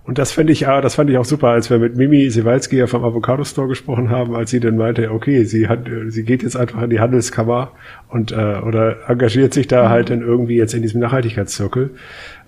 Und 0.07 0.19
das 0.19 0.31
fand 0.31 0.49
ich, 0.51 0.61
das 0.61 0.95
fand 0.95 1.11
ich 1.11 1.19
auch 1.19 1.25
super, 1.25 1.49
als 1.49 1.69
wir 1.69 1.81
mit 1.81 1.97
Mimi 1.97 2.31
Siewalski 2.31 2.77
ja 2.77 2.87
vom 2.87 3.05
Avocado 3.05 3.43
Store 3.43 3.67
gesprochen 3.67 4.09
haben, 4.09 4.37
als 4.37 4.51
sie 4.51 4.61
dann 4.61 4.77
meinte, 4.77 5.11
okay, 5.11 5.43
sie 5.43 5.67
hat, 5.67 5.81
sie 6.09 6.23
geht 6.23 6.45
jetzt 6.45 6.57
einfach 6.57 6.83
in 6.83 6.91
die 6.91 7.01
Handelskammer 7.01 7.73
und 8.09 8.31
äh, 8.31 8.61
oder 8.65 9.11
engagiert 9.11 9.53
sich 9.53 9.67
da 9.67 9.85
mhm. 9.85 9.89
halt 9.89 10.11
dann 10.11 10.21
irgendwie 10.21 10.57
jetzt 10.57 10.75
in 10.75 10.83
diesem 10.83 11.01
Nachhaltigkeitszirkel 11.01 11.91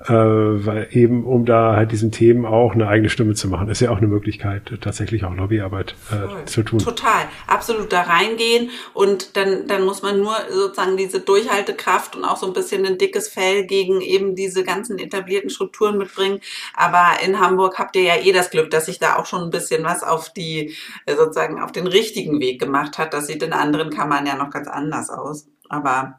äh, 0.04 0.12
weil 0.12 0.88
eben 0.92 1.24
um 1.24 1.44
da 1.44 1.76
halt 1.76 1.92
diesen 1.92 2.12
Themen 2.12 2.46
auch 2.46 2.72
eine 2.72 2.88
eigene 2.88 3.10
Stimme 3.10 3.34
zu 3.34 3.48
machen, 3.48 3.68
ist 3.68 3.80
ja 3.80 3.90
auch 3.90 3.98
eine 3.98 4.06
Möglichkeit, 4.06 4.72
tatsächlich 4.80 5.24
auch 5.24 5.34
Lobbyarbeit 5.34 5.94
äh, 6.10 6.44
zu 6.46 6.62
tun. 6.62 6.78
Total, 6.78 7.24
absolut 7.46 7.92
da 7.92 8.02
reingehen 8.02 8.70
und 8.94 9.36
dann, 9.36 9.66
dann 9.66 9.84
muss 9.84 10.02
man 10.02 10.20
nur 10.20 10.34
sozusagen 10.50 10.96
diese 10.96 11.20
Durchhaltekraft 11.20 12.16
und 12.16 12.24
auch 12.24 12.36
so 12.36 12.46
ein 12.46 12.52
bisschen 12.52 12.86
ein 12.86 12.98
dickes 12.98 13.28
Fell 13.28 13.66
gegen 13.66 14.00
eben 14.00 14.34
diese 14.34 14.64
ganzen 14.64 14.98
etablierten 14.98 15.50
Strukturen 15.50 15.98
mitbringen. 15.98 16.40
Aber 16.74 17.22
in 17.24 17.40
Hamburg 17.40 17.78
habt 17.78 17.96
ihr 17.96 18.02
ja 18.02 18.16
eh 18.16 18.32
das 18.32 18.50
Glück, 18.50 18.70
dass 18.70 18.86
sich 18.86 18.98
da 18.98 19.16
auch 19.16 19.26
schon 19.26 19.42
ein 19.42 19.50
bisschen 19.50 19.84
was 19.84 20.02
auf 20.02 20.32
die, 20.32 20.74
äh, 21.06 21.16
sozusagen 21.16 21.60
auf 21.60 21.72
den 21.72 21.86
richtigen 21.86 22.40
Weg 22.40 22.60
gemacht 22.60 22.98
hat. 22.98 23.14
Das 23.14 23.26
sieht 23.26 23.42
in 23.42 23.52
anderen 23.52 23.90
Kammern 23.90 24.26
ja 24.26 24.36
noch 24.36 24.50
ganz 24.50 24.68
anders 24.68 25.10
aus. 25.10 25.48
Aber 25.68 26.16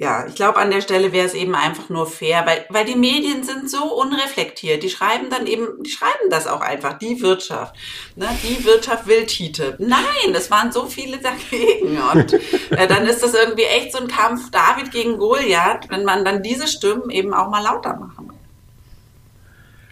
ja, 0.00 0.24
ich 0.28 0.36
glaube, 0.36 0.58
an 0.58 0.70
der 0.70 0.80
Stelle 0.80 1.12
wäre 1.12 1.26
es 1.26 1.34
eben 1.34 1.56
einfach 1.56 1.88
nur 1.88 2.06
fair, 2.06 2.46
weil, 2.46 2.64
weil 2.68 2.84
die 2.84 2.94
Medien 2.94 3.42
sind 3.42 3.68
so 3.68 3.82
unreflektiert. 4.00 4.84
Die 4.84 4.90
schreiben 4.90 5.28
dann 5.28 5.48
eben, 5.48 5.82
die 5.82 5.90
schreiben 5.90 6.30
das 6.30 6.46
auch 6.46 6.60
einfach, 6.60 6.96
die 6.98 7.20
Wirtschaft. 7.20 7.74
Ne? 8.14 8.26
Die 8.44 8.64
Wirtschaft 8.64 9.08
will 9.08 9.26
TTIP. 9.26 9.80
Nein, 9.80 10.32
es 10.34 10.52
waren 10.52 10.70
so 10.70 10.86
viele 10.86 11.18
dagegen. 11.18 11.98
Und 12.14 12.32
äh, 12.70 12.86
dann 12.86 13.06
ist 13.06 13.24
das 13.24 13.34
irgendwie 13.34 13.64
echt 13.64 13.90
so 13.90 13.98
ein 13.98 14.06
Kampf 14.06 14.52
David 14.52 14.92
gegen 14.92 15.18
Goliath, 15.18 15.90
wenn 15.90 16.04
man 16.04 16.24
dann 16.24 16.44
diese 16.44 16.68
Stimmen 16.68 17.10
eben 17.10 17.34
auch 17.34 17.50
mal 17.50 17.62
lauter 17.62 17.96
machen. 17.96 18.30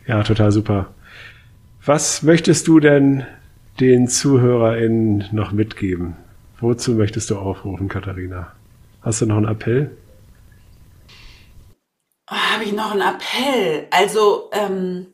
Ja, 0.07 0.23
total 0.23 0.53
super. 0.53 0.95
Was 1.85 2.23
möchtest 2.23 2.69
du 2.69 2.79
denn 2.79 3.27
den 3.81 4.07
ZuhörerInnen 4.07 5.25
noch 5.33 5.51
mitgeben? 5.51 6.15
Wozu 6.61 6.93
möchtest 6.93 7.31
du 7.31 7.39
aufrufen, 7.39 7.89
Katharina? 7.89 8.56
Hast 9.07 9.21
du 9.21 9.27
noch 9.27 9.37
einen 9.37 9.47
Appell? 9.47 9.97
Oh, 12.29 12.35
Habe 12.35 12.65
ich 12.65 12.73
noch 12.73 12.91
einen 12.91 13.03
Appell? 13.03 13.87
Also, 13.93 14.51
ähm, 14.51 15.07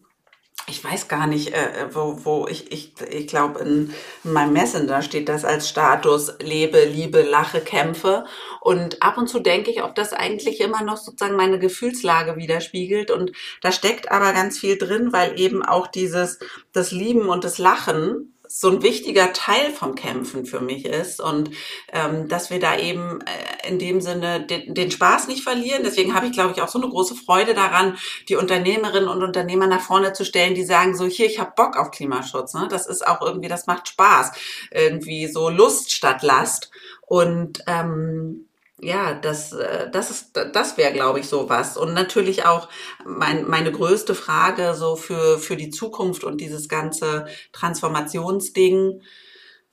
ich 0.66 0.83
weiß 0.83 1.09
gar 1.09 1.26
nicht, 1.26 1.52
äh, 1.52 1.88
wo, 1.92 2.24
wo 2.24 2.46
ich, 2.48 2.72
ich, 2.72 2.94
ich 3.11 3.26
glaube, 3.26 3.61
in, 3.61 3.92
in 4.24 4.33
meinem 4.33 4.55
Messenger 4.55 5.02
steht 5.02 5.28
das 5.28 5.44
als 5.44 5.68
Status 5.68 6.33
lebe, 6.40 6.87
liebe, 6.87 7.20
lache, 7.20 7.61
kämpfe. 7.61 8.24
Und 8.62 9.02
ab 9.02 9.18
und 9.18 9.28
zu 9.28 9.40
denke 9.40 9.70
ich, 9.70 9.83
ob 9.83 9.94
das 9.94 10.14
eigentlich 10.14 10.62
immer 10.62 10.83
noch 10.83 10.96
sozusagen 10.96 11.37
meine 11.37 11.59
Gefühlslage 11.59 12.37
widerspiegelt. 12.37 13.11
Und 13.11 13.33
da 13.61 13.72
steckt 13.72 14.11
aber 14.11 14.33
ganz 14.33 14.59
viel 14.59 14.78
drin, 14.78 15.12
weil 15.12 15.38
eben 15.38 15.62
auch 15.62 15.87
dieses, 15.87 16.38
das 16.72 16.92
Lieben 16.92 17.28
und 17.28 17.44
das 17.44 17.59
Lachen 17.59 18.33
so 18.55 18.69
ein 18.69 18.83
wichtiger 18.83 19.33
Teil 19.33 19.71
vom 19.73 19.95
Kämpfen 19.95 20.45
für 20.45 20.61
mich 20.61 20.85
ist 20.85 21.21
und 21.21 21.51
ähm, 21.93 22.29
dass 22.29 22.51
wir 22.51 22.61
da 22.61 22.77
eben 22.77 23.21
äh, 23.23 23.69
in 23.69 23.79
dem 23.79 24.01
Sinne 24.01 24.45
den, 24.45 24.75
den 24.75 24.91
Spaß 24.91 25.27
nicht 25.27 25.43
verlieren. 25.43 25.83
Deswegen 25.85 26.15
habe 26.15 26.27
ich, 26.27 26.33
glaube 26.33 26.53
ich, 26.53 26.61
auch 26.61 26.69
so 26.69 26.79
eine 26.79 26.91
große 26.91 27.15
Freude 27.15 27.55
daran, 27.55 27.97
die 28.29 28.37
Unternehmerinnen 28.37 29.09
und 29.09 29.23
Unternehmer 29.23 29.67
nach 29.67 29.81
vorne 29.81 30.12
zu 30.12 30.25
stellen, 30.25 30.55
die 30.55 30.65
sagen 30.65 30.95
so, 30.95 31.07
hier, 31.07 31.27
ich 31.27 31.41
habe 31.41 31.53
Bock 31.57 31.77
auf 31.77 31.91
Klimaschutz. 31.91 32.53
Ne? 32.53 32.69
Das 32.71 32.87
ist 32.87 33.07
auch 33.07 33.23
irgendwie, 33.23 33.49
das 33.49 33.67
macht 33.67 33.88
Spaß. 33.88 34.33
Irgendwie 34.71 35.27
so 35.29 35.49
Lust 35.49 35.91
statt 35.93 36.23
Last. 36.23 36.71
Und 37.07 37.65
ähm, 37.67 38.49
ja, 38.83 39.14
das, 39.14 39.53
äh, 39.53 39.88
das 39.90 40.11
ist, 40.11 40.33
das 40.53 40.77
wäre, 40.77 40.92
glaube 40.92 41.21
ich, 41.21 41.29
so 41.29 41.49
was. 41.49 41.77
Und 41.77 41.95
natürlich 41.95 42.45
auch 42.45 42.68
mein, 43.05 43.49
meine 43.49 43.71
größte 43.71 44.14
Frage 44.14 44.75
so 44.75 44.97
für, 44.97 45.38
für 45.38 45.57
die 45.57 45.71
Zukunft 45.71 46.25
und 46.25 46.40
dieses 46.40 46.68
ganze 46.68 47.27
Transformationsding, 47.53 49.01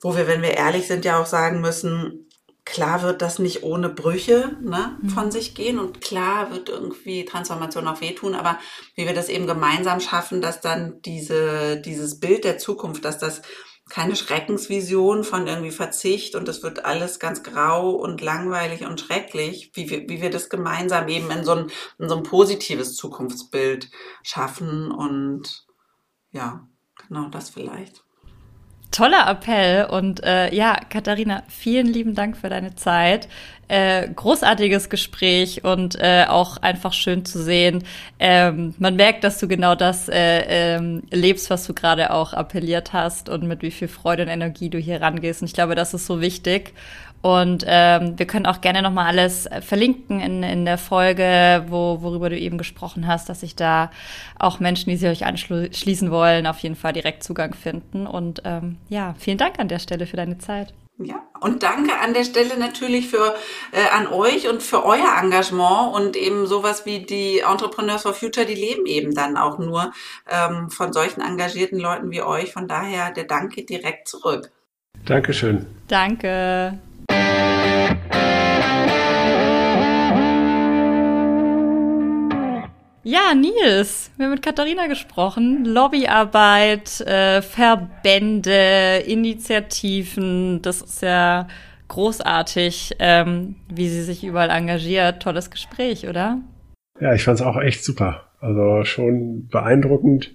wo 0.00 0.16
wir, 0.16 0.28
wenn 0.28 0.42
wir 0.42 0.56
ehrlich 0.56 0.86
sind, 0.86 1.04
ja 1.04 1.20
auch 1.20 1.26
sagen 1.26 1.60
müssen, 1.60 2.30
klar 2.64 3.02
wird 3.02 3.20
das 3.20 3.40
nicht 3.40 3.64
ohne 3.64 3.88
Brüche 3.88 4.56
ne, 4.62 4.96
mhm. 5.02 5.08
von 5.08 5.30
sich 5.32 5.56
gehen 5.56 5.80
und 5.80 6.00
klar 6.00 6.52
wird 6.52 6.68
irgendwie 6.68 7.24
Transformation 7.24 7.88
auch 7.88 8.00
wehtun, 8.00 8.36
aber 8.36 8.58
wie 8.94 9.06
wir 9.06 9.14
das 9.14 9.28
eben 9.28 9.48
gemeinsam 9.48 9.98
schaffen, 10.00 10.40
dass 10.40 10.60
dann 10.60 11.02
diese, 11.02 11.80
dieses 11.80 12.20
Bild 12.20 12.44
der 12.44 12.58
Zukunft, 12.58 13.04
dass 13.04 13.18
das 13.18 13.42
keine 13.90 14.16
Schreckensvision 14.16 15.24
von 15.24 15.46
irgendwie 15.46 15.70
Verzicht 15.70 16.34
und 16.34 16.48
es 16.48 16.62
wird 16.62 16.84
alles 16.84 17.18
ganz 17.18 17.42
grau 17.42 17.90
und 17.90 18.20
langweilig 18.20 18.86
und 18.86 19.00
schrecklich, 19.00 19.72
wie 19.74 19.90
wir, 19.90 20.08
wie 20.08 20.22
wir 20.22 20.30
das 20.30 20.48
gemeinsam 20.48 21.08
eben 21.08 21.30
in 21.30 21.44
so 21.44 21.52
ein, 21.52 21.70
in 21.98 22.08
so 22.08 22.16
ein 22.16 22.22
positives 22.22 22.96
Zukunftsbild 22.96 23.90
schaffen 24.22 24.90
und 24.90 25.66
ja, 26.30 26.66
genau 27.08 27.28
das 27.28 27.50
vielleicht. 27.50 28.04
Toller 28.90 29.28
Appell 29.28 29.84
und 29.84 30.22
äh, 30.24 30.52
ja, 30.54 30.76
Katharina, 30.88 31.42
vielen 31.48 31.86
lieben 31.86 32.14
Dank 32.14 32.36
für 32.36 32.48
deine 32.48 32.74
Zeit. 32.74 33.28
Äh, 33.68 34.08
großartiges 34.08 34.90
Gespräch 34.90 35.62
und 35.62 35.94
äh, 36.00 36.24
auch 36.28 36.56
einfach 36.56 36.92
schön 36.92 37.24
zu 37.24 37.40
sehen. 37.40 37.84
Ähm, 38.18 38.74
man 38.78 38.96
merkt, 38.96 39.22
dass 39.22 39.38
du 39.38 39.46
genau 39.46 39.76
das 39.76 40.08
äh, 40.08 40.74
ähm, 40.74 41.04
lebst, 41.12 41.50
was 41.50 41.68
du 41.68 41.72
gerade 41.72 42.12
auch 42.12 42.32
appelliert 42.32 42.92
hast 42.92 43.28
und 43.28 43.44
mit 43.44 43.62
wie 43.62 43.70
viel 43.70 43.86
Freude 43.86 44.24
und 44.24 44.28
Energie 44.28 44.70
du 44.70 44.78
hier 44.78 45.00
rangehst. 45.00 45.42
Und 45.42 45.46
ich 45.46 45.54
glaube, 45.54 45.76
das 45.76 45.94
ist 45.94 46.06
so 46.06 46.20
wichtig. 46.20 46.74
Und 47.22 47.64
ähm, 47.66 48.18
wir 48.18 48.26
können 48.26 48.46
auch 48.46 48.60
gerne 48.60 48.80
nochmal 48.80 49.06
alles 49.06 49.48
verlinken 49.60 50.20
in, 50.20 50.42
in 50.42 50.64
der 50.64 50.78
Folge, 50.78 51.64
wo, 51.68 51.98
worüber 52.00 52.30
du 52.30 52.38
eben 52.38 52.56
gesprochen 52.56 53.06
hast, 53.06 53.28
dass 53.28 53.40
sich 53.40 53.56
da 53.56 53.90
auch 54.38 54.58
Menschen, 54.58 54.90
die 54.90 54.96
sich 54.96 55.08
euch 55.08 55.26
anschließen 55.26 56.10
wollen, 56.10 56.46
auf 56.46 56.58
jeden 56.60 56.76
Fall 56.76 56.94
direkt 56.94 57.22
Zugang 57.22 57.54
finden. 57.54 58.06
Und 58.06 58.42
ähm, 58.44 58.78
ja, 58.88 59.14
vielen 59.18 59.38
Dank 59.38 59.58
an 59.58 59.68
der 59.68 59.80
Stelle 59.80 60.06
für 60.06 60.16
deine 60.16 60.38
Zeit. 60.38 60.72
Ja, 61.02 61.22
und 61.40 61.62
danke 61.62 61.98
an 61.98 62.12
der 62.12 62.24
Stelle 62.24 62.58
natürlich 62.58 63.08
für 63.08 63.34
äh, 63.72 63.88
an 63.90 64.06
euch 64.06 64.48
und 64.48 64.62
für 64.62 64.84
euer 64.84 65.16
Engagement 65.22 65.94
und 65.94 66.14
eben 66.14 66.46
sowas 66.46 66.84
wie 66.84 67.00
die 67.00 67.38
Entrepreneurs 67.38 68.02
for 68.02 68.12
Future, 68.12 68.44
die 68.44 68.54
leben 68.54 68.84
eben 68.84 69.14
dann 69.14 69.38
auch 69.38 69.58
nur 69.58 69.92
ähm, 70.30 70.70
von 70.70 70.92
solchen 70.92 71.22
engagierten 71.22 71.78
Leuten 71.78 72.10
wie 72.10 72.20
euch. 72.20 72.52
Von 72.52 72.68
daher 72.68 73.10
der 73.12 73.24
Dank 73.24 73.54
geht 73.54 73.70
direkt 73.70 74.08
zurück. 74.08 74.50
Dankeschön. 75.06 75.66
Danke. 75.88 76.78
Ja, 83.02 83.34
Nils, 83.34 84.10
wir 84.18 84.26
haben 84.26 84.32
mit 84.32 84.42
Katharina 84.42 84.86
gesprochen. 84.86 85.64
Lobbyarbeit, 85.64 87.00
äh, 87.00 87.40
Verbände, 87.40 89.02
Initiativen, 89.06 90.60
das 90.60 90.82
ist 90.82 91.00
ja 91.00 91.48
großartig, 91.88 92.96
ähm, 92.98 93.54
wie 93.72 93.88
sie 93.88 94.02
sich 94.02 94.22
überall 94.22 94.50
engagiert. 94.50 95.22
Tolles 95.22 95.50
Gespräch, 95.50 96.08
oder? 96.08 96.42
Ja, 97.00 97.14
ich 97.14 97.24
fand 97.24 97.40
es 97.40 97.46
auch 97.46 97.56
echt 97.56 97.82
super. 97.84 98.26
Also 98.38 98.84
schon 98.84 99.48
beeindruckend, 99.48 100.34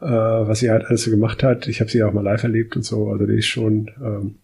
äh, 0.00 0.06
was 0.06 0.60
sie 0.60 0.70
halt 0.70 0.86
alles 0.86 1.02
so 1.02 1.10
gemacht 1.10 1.42
hat. 1.42 1.68
Ich 1.68 1.80
habe 1.80 1.90
sie 1.90 2.02
auch 2.02 2.14
mal 2.14 2.24
live 2.24 2.44
erlebt 2.44 2.76
und 2.76 2.82
so. 2.82 3.10
Also 3.10 3.26
die 3.26 3.38
ist 3.38 3.46
schon 3.46 3.90
ähm, 4.02 4.36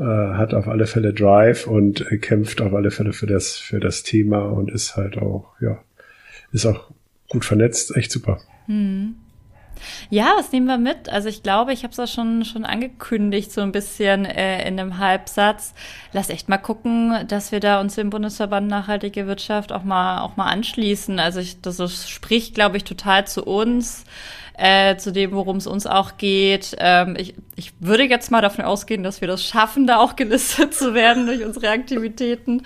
äh, 0.00 0.02
hat 0.02 0.54
auf 0.54 0.66
alle 0.66 0.88
Fälle 0.88 1.14
Drive 1.14 1.68
und 1.68 2.04
kämpft 2.20 2.60
auf 2.60 2.74
alle 2.74 2.90
Fälle 2.90 3.12
für 3.12 3.26
das 3.26 3.56
für 3.56 3.78
das 3.78 4.02
Thema 4.02 4.42
und 4.46 4.72
ist 4.72 4.96
halt 4.96 5.18
auch 5.18 5.54
ja 5.60 5.78
ist 6.54 6.66
auch 6.66 6.90
gut 7.28 7.44
vernetzt, 7.44 7.94
echt 7.96 8.10
super. 8.10 8.40
Hm. 8.66 9.16
Ja, 10.08 10.34
was 10.36 10.52
nehmen 10.52 10.66
wir 10.66 10.78
mit? 10.78 11.08
Also 11.08 11.28
ich 11.28 11.42
glaube, 11.42 11.72
ich 11.72 11.82
habe 11.82 11.92
es 11.92 11.98
auch 11.98 12.06
schon, 12.06 12.44
schon 12.44 12.64
angekündigt, 12.64 13.50
so 13.50 13.60
ein 13.60 13.72
bisschen 13.72 14.24
äh, 14.24 14.66
in 14.66 14.78
einem 14.78 14.98
Halbsatz. 14.98 15.74
Lass 16.12 16.30
echt 16.30 16.48
mal 16.48 16.58
gucken, 16.58 17.26
dass 17.26 17.50
wir 17.50 17.58
da 17.58 17.80
uns 17.80 17.98
im 17.98 18.10
Bundesverband 18.10 18.68
Nachhaltige 18.68 19.26
Wirtschaft 19.26 19.72
auch 19.72 19.82
mal, 19.82 20.20
auch 20.20 20.36
mal 20.36 20.46
anschließen. 20.46 21.18
Also 21.18 21.40
ich, 21.40 21.60
das 21.60 22.08
spricht, 22.08 22.54
glaube 22.54 22.76
ich, 22.76 22.84
total 22.84 23.26
zu 23.26 23.44
uns 23.44 24.04
äh, 24.56 24.96
zu 24.96 25.12
dem, 25.12 25.32
worum 25.32 25.56
es 25.56 25.66
uns 25.66 25.86
auch 25.86 26.16
geht. 26.16 26.76
Ähm, 26.78 27.16
ich, 27.18 27.34
ich 27.56 27.72
würde 27.80 28.04
jetzt 28.04 28.30
mal 28.30 28.40
davon 28.40 28.64
ausgehen, 28.64 29.02
dass 29.02 29.20
wir 29.20 29.28
das 29.28 29.44
schaffen, 29.44 29.86
da 29.86 29.98
auch 29.98 30.16
gelistet 30.16 30.74
zu 30.74 30.94
werden 30.94 31.26
durch 31.26 31.44
unsere 31.44 31.70
Aktivitäten. 31.70 32.62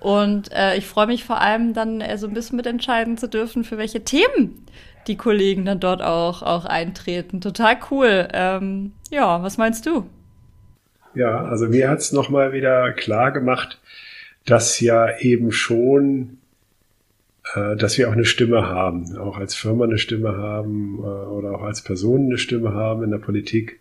Und 0.00 0.52
äh, 0.52 0.76
ich 0.76 0.86
freue 0.86 1.06
mich 1.06 1.24
vor 1.24 1.40
allem 1.40 1.74
dann 1.74 2.00
äh, 2.00 2.18
so 2.18 2.26
ein 2.26 2.34
bisschen 2.34 2.56
mitentscheiden 2.56 3.18
zu 3.18 3.28
dürfen, 3.28 3.64
für 3.64 3.78
welche 3.78 4.04
Themen 4.04 4.64
die 5.06 5.16
Kollegen 5.16 5.64
dann 5.64 5.80
dort 5.80 6.02
auch, 6.02 6.42
auch 6.42 6.64
eintreten. 6.64 7.40
Total 7.40 7.78
cool. 7.90 8.28
Ähm, 8.32 8.92
ja, 9.10 9.42
was 9.42 9.56
meinst 9.56 9.86
du? 9.86 10.06
Ja, 11.14 11.44
also 11.44 11.66
mir 11.66 11.88
hat's 11.88 12.12
nochmal 12.12 12.52
wieder 12.52 12.92
klar 12.92 13.32
gemacht, 13.32 13.80
dass 14.44 14.80
ja 14.80 15.18
eben 15.18 15.52
schon 15.52 16.37
dass 17.76 17.96
wir 17.98 18.08
auch 18.08 18.12
eine 18.12 18.24
Stimme 18.24 18.66
haben, 18.68 19.16
auch 19.16 19.38
als 19.38 19.54
Firma 19.54 19.84
eine 19.84 19.98
Stimme 19.98 20.36
haben 20.36 20.98
äh, 20.98 21.02
oder 21.02 21.52
auch 21.52 21.62
als 21.62 21.82
Person 21.82 22.26
eine 22.26 22.38
Stimme 22.38 22.74
haben 22.74 23.02
in 23.02 23.10
der 23.10 23.18
Politik 23.18 23.80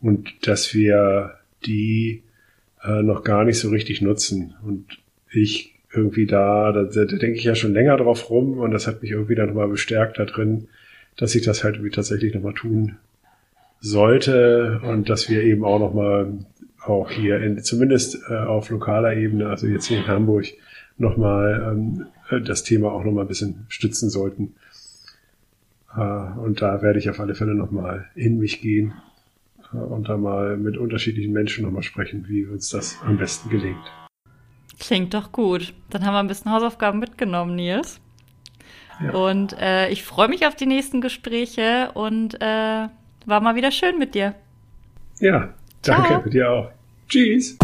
und 0.00 0.46
dass 0.46 0.74
wir 0.74 1.34
die 1.66 2.22
äh, 2.82 3.02
noch 3.02 3.24
gar 3.24 3.44
nicht 3.44 3.58
so 3.58 3.68
richtig 3.70 4.00
nutzen. 4.00 4.54
Und 4.64 4.98
ich 5.30 5.74
irgendwie 5.92 6.26
da, 6.26 6.72
da, 6.72 6.84
da 6.84 7.04
denke 7.04 7.32
ich 7.38 7.44
ja 7.44 7.54
schon 7.54 7.72
länger 7.72 7.96
drauf 7.96 8.30
rum 8.30 8.58
und 8.58 8.70
das 8.70 8.86
hat 8.86 9.02
mich 9.02 9.10
irgendwie 9.10 9.34
dann 9.34 9.48
nochmal 9.48 9.68
bestärkt 9.68 10.18
da 10.18 10.24
drin, 10.24 10.68
dass 11.16 11.34
ich 11.34 11.42
das 11.42 11.64
halt 11.64 11.76
irgendwie 11.76 11.94
tatsächlich 11.94 12.34
nochmal 12.34 12.54
tun 12.54 12.96
sollte 13.80 14.80
und 14.84 15.08
dass 15.08 15.28
wir 15.28 15.42
eben 15.42 15.64
auch 15.64 15.78
nochmal 15.78 16.32
auch 16.84 17.10
hier 17.10 17.40
in, 17.40 17.62
zumindest 17.62 18.18
äh, 18.28 18.34
auf 18.34 18.70
lokaler 18.70 19.14
Ebene, 19.16 19.48
also 19.48 19.66
jetzt 19.66 19.86
hier 19.86 19.98
in 19.98 20.06
Hamburg, 20.06 20.46
nochmal 20.98 21.72
ähm, 21.72 22.06
äh, 22.30 22.40
das 22.40 22.64
Thema 22.64 22.92
auch 22.92 23.04
nochmal 23.04 23.24
ein 23.24 23.28
bisschen 23.28 23.66
stützen 23.68 24.10
sollten. 24.10 24.54
Äh, 25.96 26.00
und 26.00 26.60
da 26.60 26.82
werde 26.82 26.98
ich 26.98 27.08
auf 27.08 27.20
alle 27.20 27.34
Fälle 27.34 27.54
nochmal 27.54 28.06
in 28.14 28.38
mich 28.38 28.60
gehen 28.60 28.94
äh, 29.72 29.76
und 29.76 30.08
da 30.08 30.16
mal 30.16 30.56
mit 30.56 30.76
unterschiedlichen 30.76 31.32
Menschen 31.32 31.64
nochmal 31.64 31.82
sprechen, 31.82 32.26
wie 32.28 32.44
uns 32.46 32.68
das 32.70 32.98
am 33.04 33.16
besten 33.16 33.48
gelingt. 33.50 33.84
Klingt 34.78 35.14
doch 35.14 35.32
gut. 35.32 35.74
Dann 35.90 36.04
haben 36.04 36.14
wir 36.14 36.20
ein 36.20 36.28
bisschen 36.28 36.52
Hausaufgaben 36.52 36.98
mitgenommen, 36.98 37.56
Nils. 37.56 38.00
Ja. 39.02 39.12
Und 39.12 39.56
äh, 39.60 39.88
ich 39.90 40.04
freue 40.04 40.28
mich 40.28 40.46
auf 40.46 40.56
die 40.56 40.66
nächsten 40.66 41.00
Gespräche 41.00 41.90
und 41.94 42.34
äh, 42.40 42.88
war 43.26 43.40
mal 43.40 43.54
wieder 43.54 43.70
schön 43.70 43.98
mit 43.98 44.14
dir. 44.14 44.34
Ja, 45.20 45.54
danke 45.82 46.08
Ciao. 46.08 46.22
mit 46.24 46.34
dir 46.34 46.50
auch. 46.50 46.70
Tschüss. 47.08 47.56